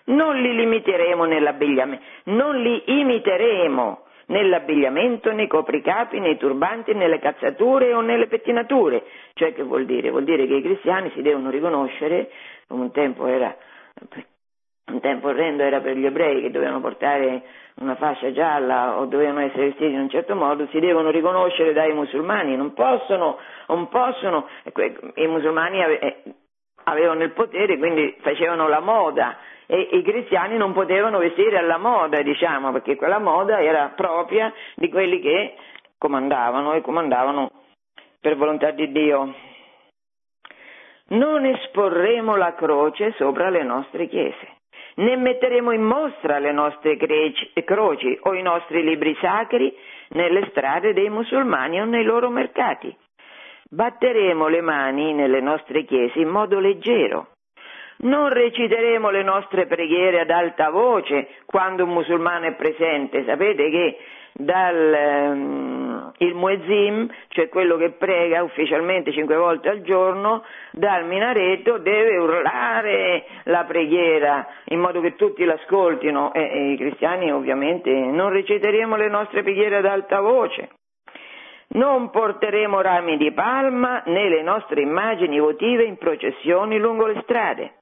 [0.06, 8.00] Non li limiteremo nell'abbigliamento, non li imiteremo nell'abbigliamento, nei copricapi, nei turbanti, nelle cazzature o
[8.00, 9.04] nelle pettinature.
[9.34, 10.10] Cioè che vuol dire?
[10.10, 12.30] Vuol dire che i cristiani si devono riconoscere,
[12.66, 13.56] come un tempo era
[14.86, 17.42] un tempo orrendo era per gli ebrei che dovevano portare
[17.76, 21.92] una fascia gialla o dovevano essere vestiti in un certo modo, si devono riconoscere dai
[21.92, 24.46] musulmani, non possono, non possono,
[25.14, 26.22] i musulmani eh,
[26.84, 29.36] avevano il potere, quindi facevano la moda
[29.66, 34.88] e i cristiani non potevano vestire alla moda, diciamo, perché quella moda era propria di
[34.88, 35.54] quelli che
[35.98, 37.50] comandavano e comandavano
[38.20, 39.34] per volontà di Dio.
[41.06, 44.54] Non esporremo la croce sopra le nostre chiese
[44.96, 49.74] né metteremo in mostra le nostre croci o i nostri libri sacri
[50.10, 52.94] nelle strade dei musulmani o nei loro mercati.
[53.70, 57.33] Batteremo le mani nelle nostre chiese in modo leggero.
[57.98, 63.24] Non reciteremo le nostre preghiere ad alta voce quando un musulmano è presente.
[63.24, 63.96] Sapete che
[64.36, 70.42] dal um, il muezzin, cioè quello che prega ufficialmente cinque volte al giorno,
[70.72, 77.32] dal minareto deve urlare la preghiera in modo che tutti l'ascoltino e, e i cristiani
[77.32, 80.68] ovviamente non reciteremo le nostre preghiere ad alta voce.
[81.68, 87.72] Non porteremo rami di palma né le nostre immagini votive in processioni lungo le strade.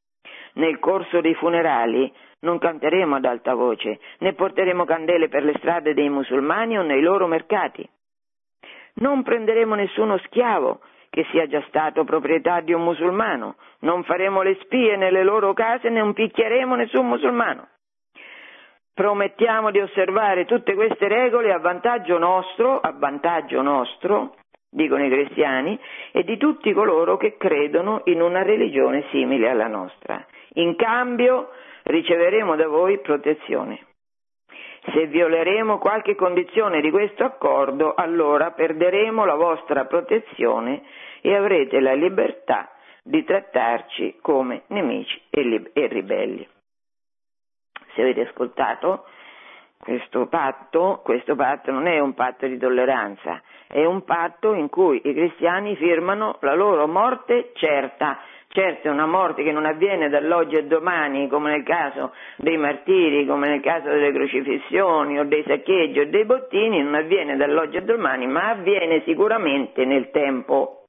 [0.55, 5.95] Nel corso dei funerali non canteremo ad alta voce, né porteremo candele per le strade
[5.95, 7.89] dei musulmani o nei loro mercati.
[8.95, 14.57] Non prenderemo nessuno schiavo che sia già stato proprietà di un musulmano, non faremo le
[14.63, 17.69] spie nelle loro case, non picchieremo nessun musulmano.
[18.95, 24.37] Promettiamo di osservare tutte queste regole a vantaggio nostro, a vantaggio nostro,
[24.71, 25.79] dicono i cristiani,
[26.13, 30.25] e di tutti coloro che credono in una religione simile alla nostra.
[30.55, 31.51] In cambio
[31.85, 33.87] riceveremo da voi protezione.
[34.93, 40.83] Se violeremo qualche condizione di questo accordo, allora perderemo la vostra protezione
[41.21, 42.69] e avrete la libertà
[43.03, 46.47] di trattarci come nemici e, e ribelli.
[47.95, 49.05] Se avete ascoltato
[49.79, 55.01] questo patto, questo patto non è un patto di tolleranza, è un patto in cui
[55.05, 58.19] i cristiani firmano la loro morte certa
[58.55, 63.25] Certo è una morte che non avviene dall'oggi al domani, come nel caso dei martiri,
[63.25, 67.85] come nel caso delle crocifissioni o dei saccheggi o dei bottini, non avviene dall'oggi al
[67.85, 70.85] domani, ma avviene sicuramente nel tempo.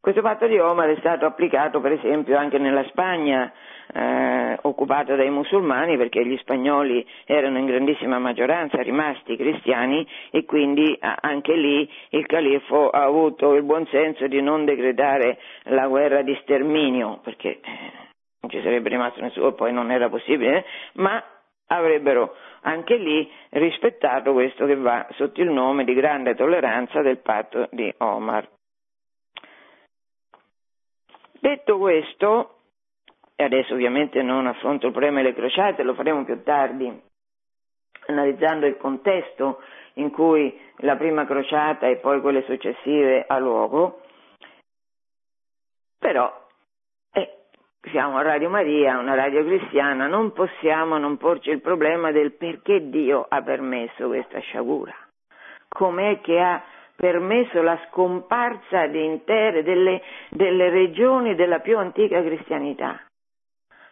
[0.00, 3.52] Questo patto di Omar è stato applicato per esempio anche nella Spagna
[3.92, 10.96] eh, occupata dai musulmani perché gli spagnoli erano in grandissima maggioranza rimasti cristiani e quindi
[11.00, 16.36] anche lì il califfo ha avuto il buon senso di non decretare la guerra di
[16.42, 17.60] sterminio perché eh,
[18.40, 21.22] non ci sarebbe rimasto nessuno, poi non era possibile, ma
[21.66, 27.68] avrebbero anche lì rispettato questo che va sotto il nome di grande tolleranza del patto
[27.70, 28.48] di Omar.
[31.40, 32.57] Detto questo,
[33.40, 36.92] e adesso ovviamente non affronto il problema delle crociate, lo faremo più tardi,
[38.06, 39.62] analizzando il contesto
[39.94, 44.00] in cui la prima crociata e poi quelle successive ha luogo,
[46.00, 46.46] però
[47.12, 47.44] eh,
[47.92, 52.90] siamo a Radio Maria, una radio cristiana, non possiamo non porci il problema del perché
[52.90, 54.96] Dio ha permesso questa sciagura,
[55.68, 56.60] com'è che ha
[56.96, 63.00] permesso la scomparsa di intere delle, delle regioni della più antica cristianità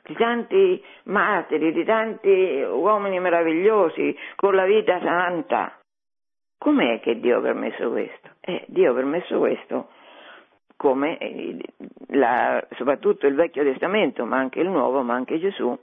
[0.06, 5.78] di tanti martiri, di tanti uomini meravigliosi con la vita santa.
[6.56, 8.28] Com'è che Dio ha permesso questo?
[8.40, 9.88] Eh, Dio ha permesso questo
[10.76, 11.18] come
[12.08, 15.76] la, soprattutto il Vecchio Testamento, ma anche il Nuovo, ma anche Gesù,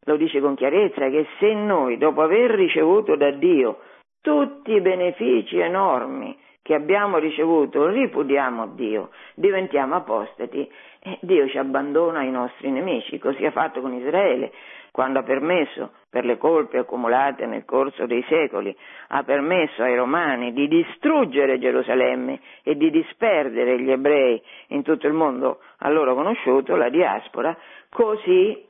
[0.00, 3.80] lo dice con chiarezza che se noi, dopo aver ricevuto da Dio
[4.20, 10.68] tutti i benefici enormi che abbiamo ricevuto, ripudiamo Dio, diventiamo apostati
[11.20, 13.18] Dio ci abbandona ai nostri nemici.
[13.18, 14.52] Così ha fatto con Israele
[14.90, 18.74] quando ha permesso, per le colpe accumulate nel corso dei secoli,
[19.08, 25.12] ha permesso ai romani di distruggere Gerusalemme e di disperdere gli ebrei in tutto il
[25.12, 27.54] mondo a loro conosciuto, la diaspora,
[27.90, 28.66] così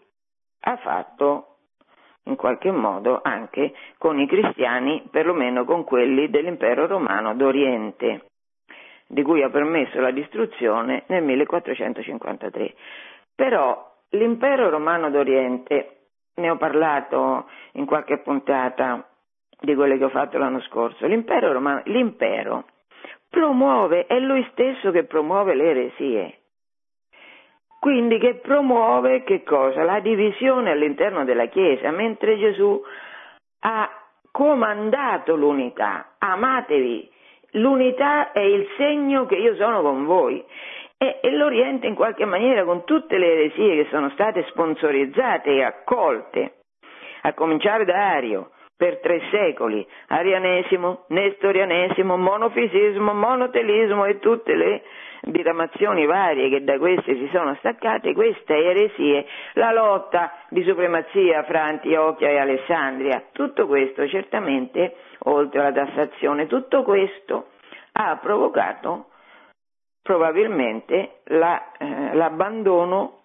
[0.63, 1.47] ha fatto
[2.25, 8.23] in qualche modo anche con i cristiani, perlomeno con quelli dell'impero romano d'Oriente.
[9.07, 12.75] Di cui ha permesso la distruzione nel 1453.
[13.35, 15.91] Però l'impero romano d'Oriente,
[16.35, 19.09] ne ho parlato in qualche puntata
[19.59, 22.65] di quelle che ho fatto l'anno scorso, l'impero romano, l'impero
[23.37, 26.39] promuove, è lui stesso che promuove le eresie.
[27.79, 29.83] Quindi che promuove che cosa?
[29.83, 32.83] La divisione all'interno della Chiesa, mentre Gesù
[33.61, 33.91] ha
[34.31, 37.11] comandato l'unità, amatevi,
[37.57, 40.43] l'unità è il segno che io sono con voi.
[40.99, 45.63] E, e l'Oriente in qualche maniera con tutte le eresie che sono state sponsorizzate e
[45.63, 46.55] accolte,
[47.23, 54.83] a cominciare da Ario, per tre secoli, arianesimo, nestorianesimo, monofisismo, monotelismo e tutte le
[55.27, 61.65] diramazioni varie che da queste si sono staccate, queste eresie, la lotta di supremazia fra
[61.65, 67.49] Antiochia e Alessandria, tutto questo certamente, oltre alla tassazione, tutto questo
[67.93, 69.07] ha provocato
[70.03, 73.23] probabilmente la, eh, l'abbandono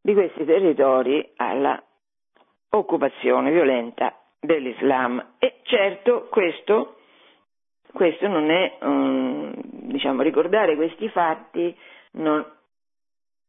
[0.00, 1.80] di questi territori alla
[2.70, 5.34] occupazione violenta dell'Islam.
[5.38, 6.96] E certo questo,
[7.92, 9.52] questo non è, um,
[9.90, 11.76] diciamo, ricordare questi fatti
[12.12, 12.44] non,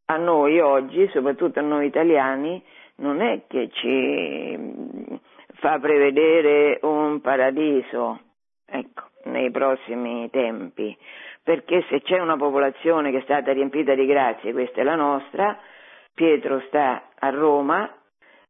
[0.06, 2.62] a noi oggi, soprattutto a noi italiani,
[2.96, 5.20] non è che ci
[5.56, 8.20] fa prevedere un paradiso,
[8.66, 10.96] ecco, nei prossimi tempi,
[11.44, 15.58] perché se c'è una popolazione che è stata riempita di grazie, questa è la nostra,
[16.14, 17.89] Pietro sta a Roma,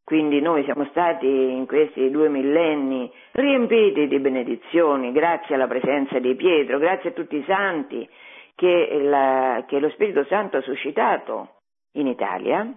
[0.03, 6.35] quindi noi siamo stati in questi due millenni riempiti di benedizioni grazie alla presenza di
[6.35, 8.07] Pietro, grazie a tutti i santi
[8.55, 11.49] che, la, che lo Spirito Santo ha suscitato
[11.93, 12.73] in Italia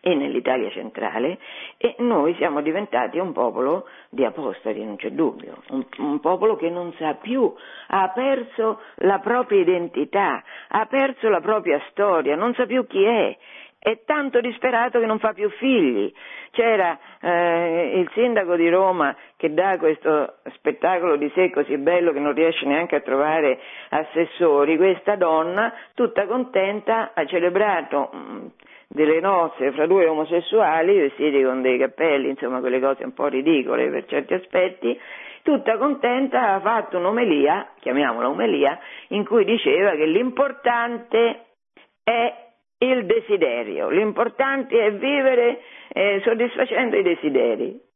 [0.00, 1.38] e nell'Italia centrale
[1.76, 6.70] e noi siamo diventati un popolo di apostoli, non c'è dubbio, un, un, popolo che
[6.70, 7.52] non sa più,
[7.88, 13.36] ha perso la propria identità, ha perso la propria storia, non sa più chi è
[13.78, 16.12] è tanto disperato che non fa più figli.
[16.50, 22.18] C'era eh, il sindaco di Roma che dà questo spettacolo di sé così bello che
[22.18, 23.58] non riesce neanche a trovare
[23.90, 28.46] assessori, questa donna tutta contenta ha celebrato mh, mm,
[28.88, 33.90] delle nozze fra due omosessuali vestiti con dei cappelli, insomma quelle cose un po' ridicole
[33.90, 34.98] per certi aspetti,
[35.42, 41.44] tutta contenta ha fatto un'omelia, chiamiamola omelia, in cui diceva che l'importante
[42.02, 42.47] è
[42.78, 47.86] il desiderio, l'importante è vivere eh, soddisfacendo i desideri.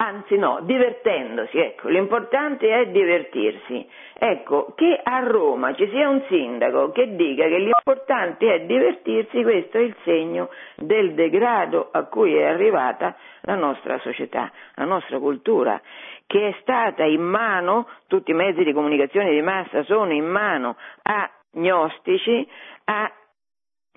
[0.00, 3.84] Anzi no, divertendosi, ecco, l'importante è divertirsi.
[4.16, 9.78] Ecco, che a Roma ci sia un sindaco che dica che l'importante è divertirsi, questo
[9.78, 15.80] è il segno del degrado a cui è arrivata la nostra società, la nostra cultura,
[16.26, 20.76] che è stata in mano, tutti i mezzi di comunicazione di massa sono in mano
[21.02, 22.46] a gnostici,
[22.84, 23.12] a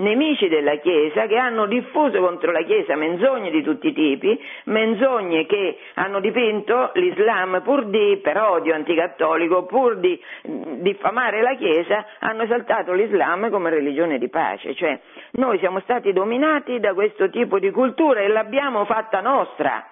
[0.02, 5.45] nemici della Chiesa che hanno diffuso contro la Chiesa menzogne di tutti i tipi, menzogne
[5.45, 12.43] che hanno dipinto l'Islam pur di, per odio anticattolico, pur di diffamare la Chiesa, hanno
[12.43, 14.76] esaltato l'Islam come religione di pace.
[14.76, 14.99] Cioè,
[15.34, 19.88] noi siamo stati dominati da questo tipo di cultura e l'abbiamo fatta nostra.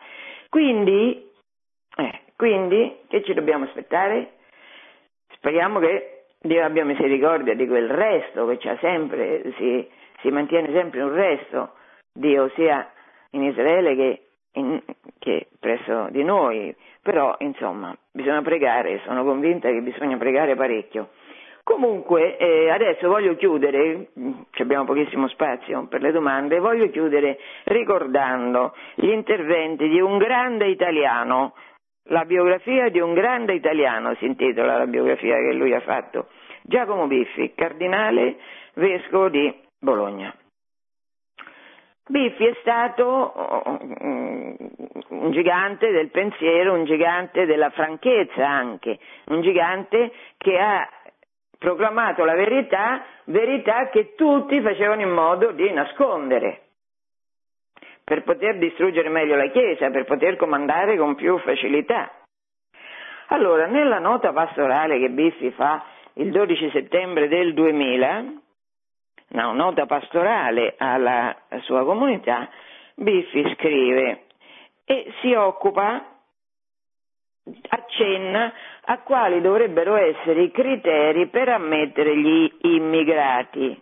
[0.49, 1.29] Quindi,
[1.95, 4.33] eh, quindi che ci dobbiamo aspettare?
[5.35, 9.85] Speriamo che Dio abbia misericordia di quel resto che c'è sempre, si,
[10.21, 11.73] si, mantiene sempre un resto,
[12.13, 12.89] Dio sia
[13.31, 14.21] in Israele che,
[14.53, 14.81] in,
[15.19, 21.09] che presso di noi, però insomma bisogna pregare, sono convinta che bisogna pregare parecchio.
[21.63, 24.07] Comunque eh, adesso voglio chiudere,
[24.59, 31.53] abbiamo pochissimo spazio per le domande, voglio chiudere ricordando gli interventi di un grande italiano,
[32.09, 36.27] la biografia di un grande italiano si intitola la biografia che lui ha fatto,
[36.63, 38.37] Giacomo Biffi, cardinale
[38.73, 40.33] vescovo di Bologna.
[42.07, 43.33] Biffi è stato
[44.03, 44.53] mm,
[45.09, 50.89] un gigante del pensiero, un gigante della franchezza anche, un gigante che ha
[51.59, 56.68] proclamato la verità, verità che tutti facevano in modo di nascondere
[58.09, 62.11] per poter distruggere meglio la Chiesa, per poter comandare con più facilità.
[63.27, 68.33] Allora, nella nota pastorale che Biffi fa il 12 settembre del 2000,
[69.27, 72.49] una nota pastorale alla sua comunità,
[72.95, 74.23] Biffi scrive
[74.85, 76.03] e si occupa,
[77.67, 78.51] accenna
[78.85, 83.79] a quali dovrebbero essere i criteri per ammettere gli immigrati.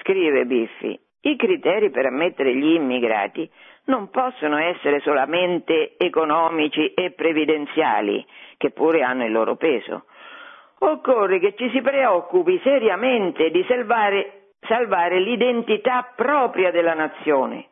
[0.00, 3.48] Scrive Biffi, i criteri per ammettere gli immigrati
[3.86, 8.24] non possono essere solamente economici e previdenziali,
[8.56, 10.04] che pure hanno il loro peso.
[10.78, 17.66] Occorre che ci si preoccupi seriamente di salvare, salvare l'identità propria della nazione.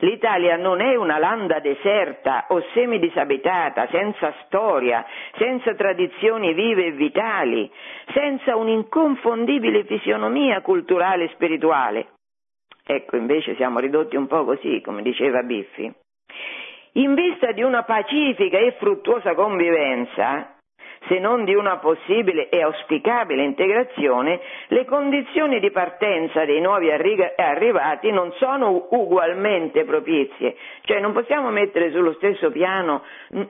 [0.00, 5.04] L'Italia non è una landa deserta o semidisabitata, senza storia,
[5.36, 7.68] senza tradizioni vive e vitali,
[8.12, 12.06] senza un'inconfondibile fisionomia culturale e spirituale.
[12.90, 15.92] Ecco, invece siamo ridotti un po' così, come diceva Biffi.
[16.92, 20.54] In vista di una pacifica e fruttuosa convivenza,
[21.06, 28.10] se non di una possibile e auspicabile integrazione, le condizioni di partenza dei nuovi arrivati
[28.10, 33.02] non sono ugualmente propizie, cioè non possiamo mettere sullo stesso piano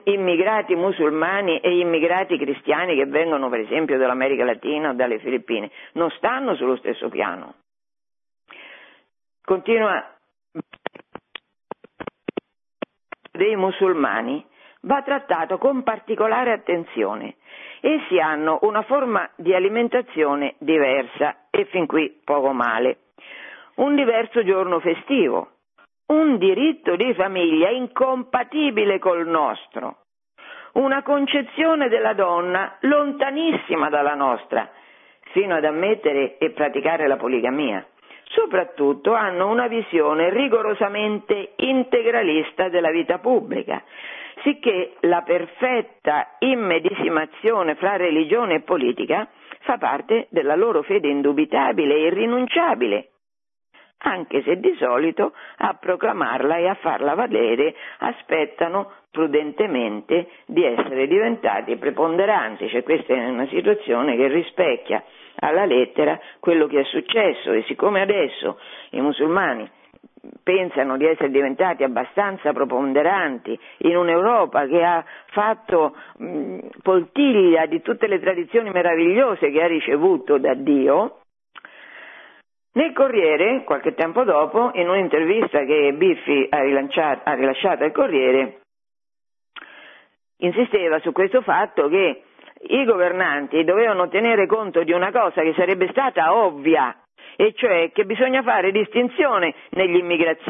[0.03, 6.09] immigrati musulmani e immigrati cristiani che vengono per esempio dall'America Latina o dalle Filippine, non
[6.11, 7.53] stanno sullo stesso piano.
[9.49, 10.05] Continua
[13.31, 14.45] dei musulmani
[14.81, 17.37] va trattato con particolare attenzione.
[17.81, 22.97] Essi hanno una forma di alimentazione diversa e fin qui poco male.
[23.77, 25.49] Un diverso giorno festivo,
[26.09, 30.01] un diritto di famiglia incompatibile col nostro,
[30.73, 34.69] una concezione della donna lontanissima dalla nostra,
[35.31, 37.83] fino ad ammettere e praticare la poligamia
[38.29, 43.83] soprattutto hanno una visione rigorosamente integralista della vita pubblica,
[44.43, 49.27] sicché la perfetta immedesimazione fra religione e politica
[49.61, 53.09] fa parte della loro fede indubitabile e irrinunciabile,
[54.01, 61.75] anche se di solito a proclamarla e a farla valere aspettano prudentemente di essere diventati
[61.75, 65.03] preponderanti, cioè questa è una situazione che rispecchia
[65.39, 68.59] alla lettera quello che è successo e siccome adesso
[68.91, 69.69] i musulmani
[70.43, 75.95] pensano di essere diventati abbastanza preponderanti in un'Europa che ha fatto
[76.81, 81.19] poltiglia di tutte le tradizioni meravigliose che ha ricevuto da Dio,
[82.71, 88.59] nel Corriere, qualche tempo dopo, in un'intervista che Biffi ha, ha rilasciato al Corriere,
[90.37, 92.23] insisteva su questo fatto che
[92.67, 96.95] i governanti dovevano tenere conto di una cosa che sarebbe stata ovvia,
[97.41, 100.01] e cioè che bisogna fare distinzione negli,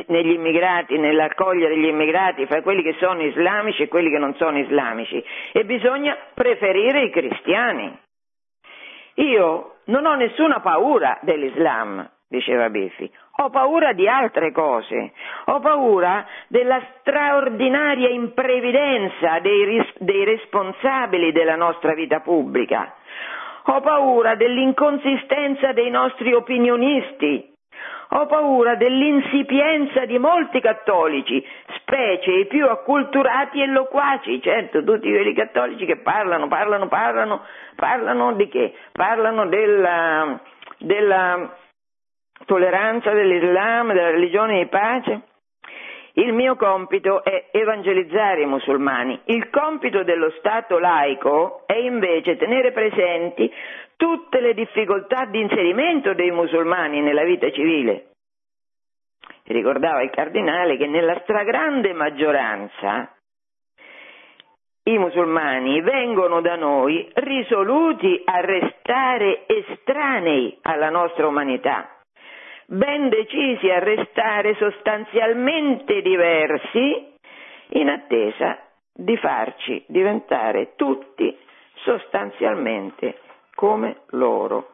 [0.07, 4.57] negli, immigrati, nell'accogliere gli immigrati fra quelli che sono islamici e quelli che non sono
[4.57, 7.95] islamici e bisogna preferire i cristiani.
[9.15, 15.13] Io non ho nessuna paura dell'Islam, diceva Biffi, ho paura di altre cose,
[15.45, 22.93] ho paura della straordinaria imprevidenza dei, ris- dei responsabili della nostra vita pubblica,
[23.65, 27.51] ho paura dell'inconsistenza dei nostri opinionisti,
[28.11, 31.43] ho paura dell'insipienza di molti cattolici,
[31.77, 37.41] specie i più acculturati e loquaci, certo, tutti quelli cattolici che parlano, parlano, parlano,
[37.75, 38.73] parlano di che?
[38.91, 40.39] Parlano della,
[40.77, 41.55] della
[42.45, 45.21] tolleranza dell'Islam, della religione di pace.
[46.13, 52.71] Il mio compito è evangelizzare i musulmani, il compito dello Stato laico è invece tenere
[52.71, 53.49] presenti
[53.95, 58.07] tutte le difficoltà di inserimento dei musulmani nella vita civile.
[59.45, 63.13] Ricordava il cardinale che nella stragrande maggioranza
[64.83, 71.98] i musulmani vengono da noi risoluti a restare estranei alla nostra umanità
[72.69, 77.07] ben decisi a restare sostanzialmente diversi
[77.69, 78.59] in attesa
[78.93, 81.35] di farci diventare tutti
[81.77, 83.17] sostanzialmente
[83.55, 84.69] come loro.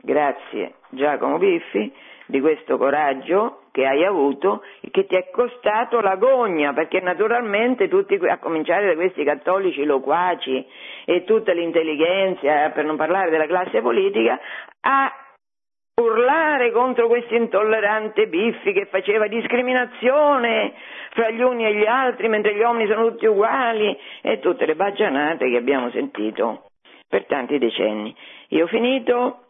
[0.00, 1.92] Grazie Giacomo Biffi
[2.26, 8.14] di questo coraggio che hai avuto e che ti è costato l'agonia, perché naturalmente tutti,
[8.14, 10.64] a cominciare da questi cattolici loquaci
[11.04, 14.38] e tutta l'intelligenza, per non parlare della classe politica,
[14.80, 15.12] ha
[16.00, 20.72] urlare contro questo intollerante Biffi che faceva discriminazione
[21.10, 24.74] fra gli uni e gli altri mentre gli uomini sono tutti uguali e tutte le
[24.74, 26.70] baggianate che abbiamo sentito
[27.08, 28.14] per tanti decenni.
[28.48, 29.44] Io ho finito,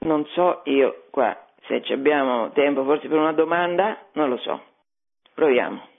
[0.00, 1.36] non so io qua
[1.66, 4.62] se abbiamo tempo forse per una domanda, non lo so.
[5.34, 5.96] Proviamo.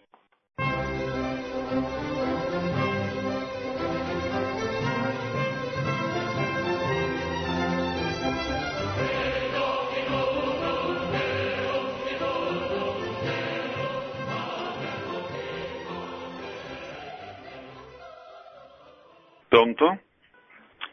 [19.50, 20.00] Pronto?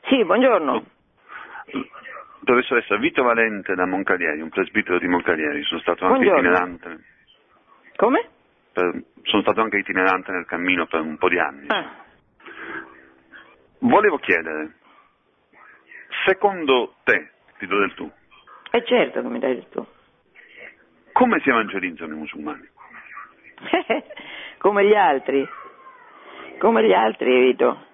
[0.08, 0.84] Sì, buongiorno.
[2.44, 6.40] Professoressa Vito Valente da Moncalieri, un presbitero di Moncalieri, sono stato anche Buongiorno.
[6.48, 7.04] itinerante.
[7.96, 8.28] Come?
[8.72, 11.66] per- sono stato anche itinerante nel cammino per un po' di anni.
[11.68, 12.04] Ah,
[13.78, 14.74] Volevo chiedere,
[16.26, 18.10] secondo te, ti do del tu,
[18.70, 19.86] è certo che mi dai il tuo.
[21.12, 22.68] come si evangelizzano i musulmani?
[24.58, 25.46] Come gli altri.
[26.58, 27.84] Come gli altri, Vito.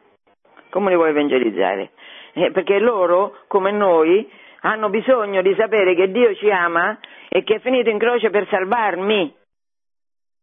[0.72, 1.90] Come li vuoi evangelizzare?
[2.32, 4.26] Eh, perché loro, come noi,
[4.62, 8.48] hanno bisogno di sapere che Dio ci ama e che è finito in croce per
[8.48, 9.34] salvarmi,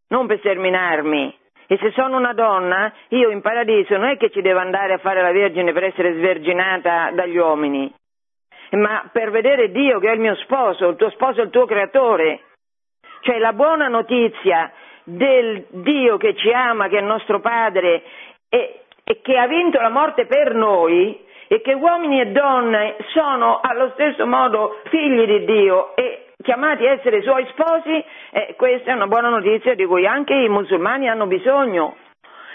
[0.10, 1.36] non per sterminarmi.
[1.66, 4.98] E se sono una donna, io in paradiso non è che ci devo andare a
[5.00, 7.92] fare la vergine per essere sverginata dagli uomini,
[8.74, 11.66] ma per vedere Dio che è il mio sposo, il tuo sposo è il tuo
[11.66, 12.42] creatore.
[13.22, 14.72] Cioè la buona notizia
[15.04, 18.04] del Dio che ci ama, che è il nostro Padre
[18.48, 23.60] e, e che ha vinto la morte per noi e che uomini e donne sono
[23.60, 28.94] allo stesso modo figli di Dio e chiamati a essere suoi sposi, eh, questa è
[28.94, 31.96] una buona notizia di cui anche i musulmani hanno bisogno.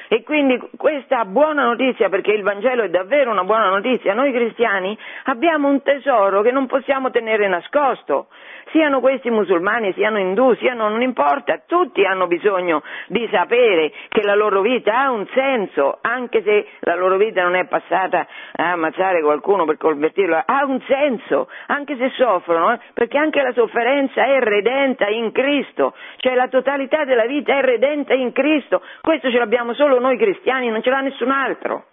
[0.06, 4.96] E quindi questa buona notizia, perché il Vangelo è davvero una buona notizia, noi cristiani
[5.24, 8.28] abbiamo un tesoro che non possiamo tenere nascosto.
[8.74, 14.34] Siano questi musulmani, siano indù, siano, non importa, tutti hanno bisogno di sapere che la
[14.34, 19.22] loro vita ha un senso, anche se la loro vita non è passata a ammazzare
[19.22, 24.40] qualcuno per convertirlo, ha un senso, anche se soffrono, eh, perché anche la sofferenza è
[24.40, 29.74] redenta in Cristo, cioè la totalità della vita è redenta in Cristo, questo ce l'abbiamo
[29.74, 31.84] solo noi cristiani, non ce l'ha nessun altro.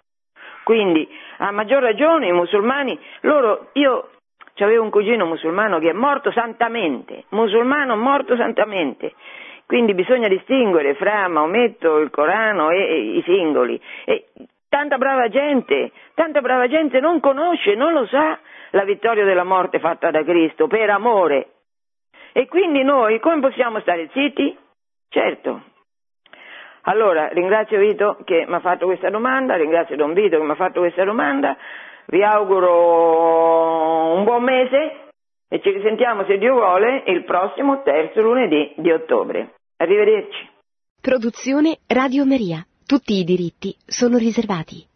[0.64, 4.10] Quindi, a maggior ragione, i musulmani, loro, io
[4.57, 9.14] avevo un cugino musulmano che è morto santamente, musulmano morto santamente.
[9.65, 13.80] Quindi bisogna distinguere fra Maometto, il Corano e, e i singoli.
[14.06, 14.28] E
[14.68, 18.38] tanta brava gente, tanta brava gente non conosce, non lo sa
[18.72, 21.48] la vittoria della morte fatta da Cristo per amore.
[22.34, 24.57] E quindi noi come possiamo stare zitti?
[25.10, 25.64] Certo.
[26.84, 30.56] Allora, ringrazio Vito che mi ha fatto questa domanda, ringrazio Don Vito che mi ha
[30.56, 31.56] fatto questa domanda,
[32.12, 35.10] vi auguro un buon mese
[35.48, 39.56] e ci risentiamo se Dio vuole il prossimo terzo lunedì di ottobre.
[39.78, 40.50] Arrivederci.
[41.00, 42.66] Produzione Radio Maria.
[42.86, 44.91] Tutti i diritti sono riservati.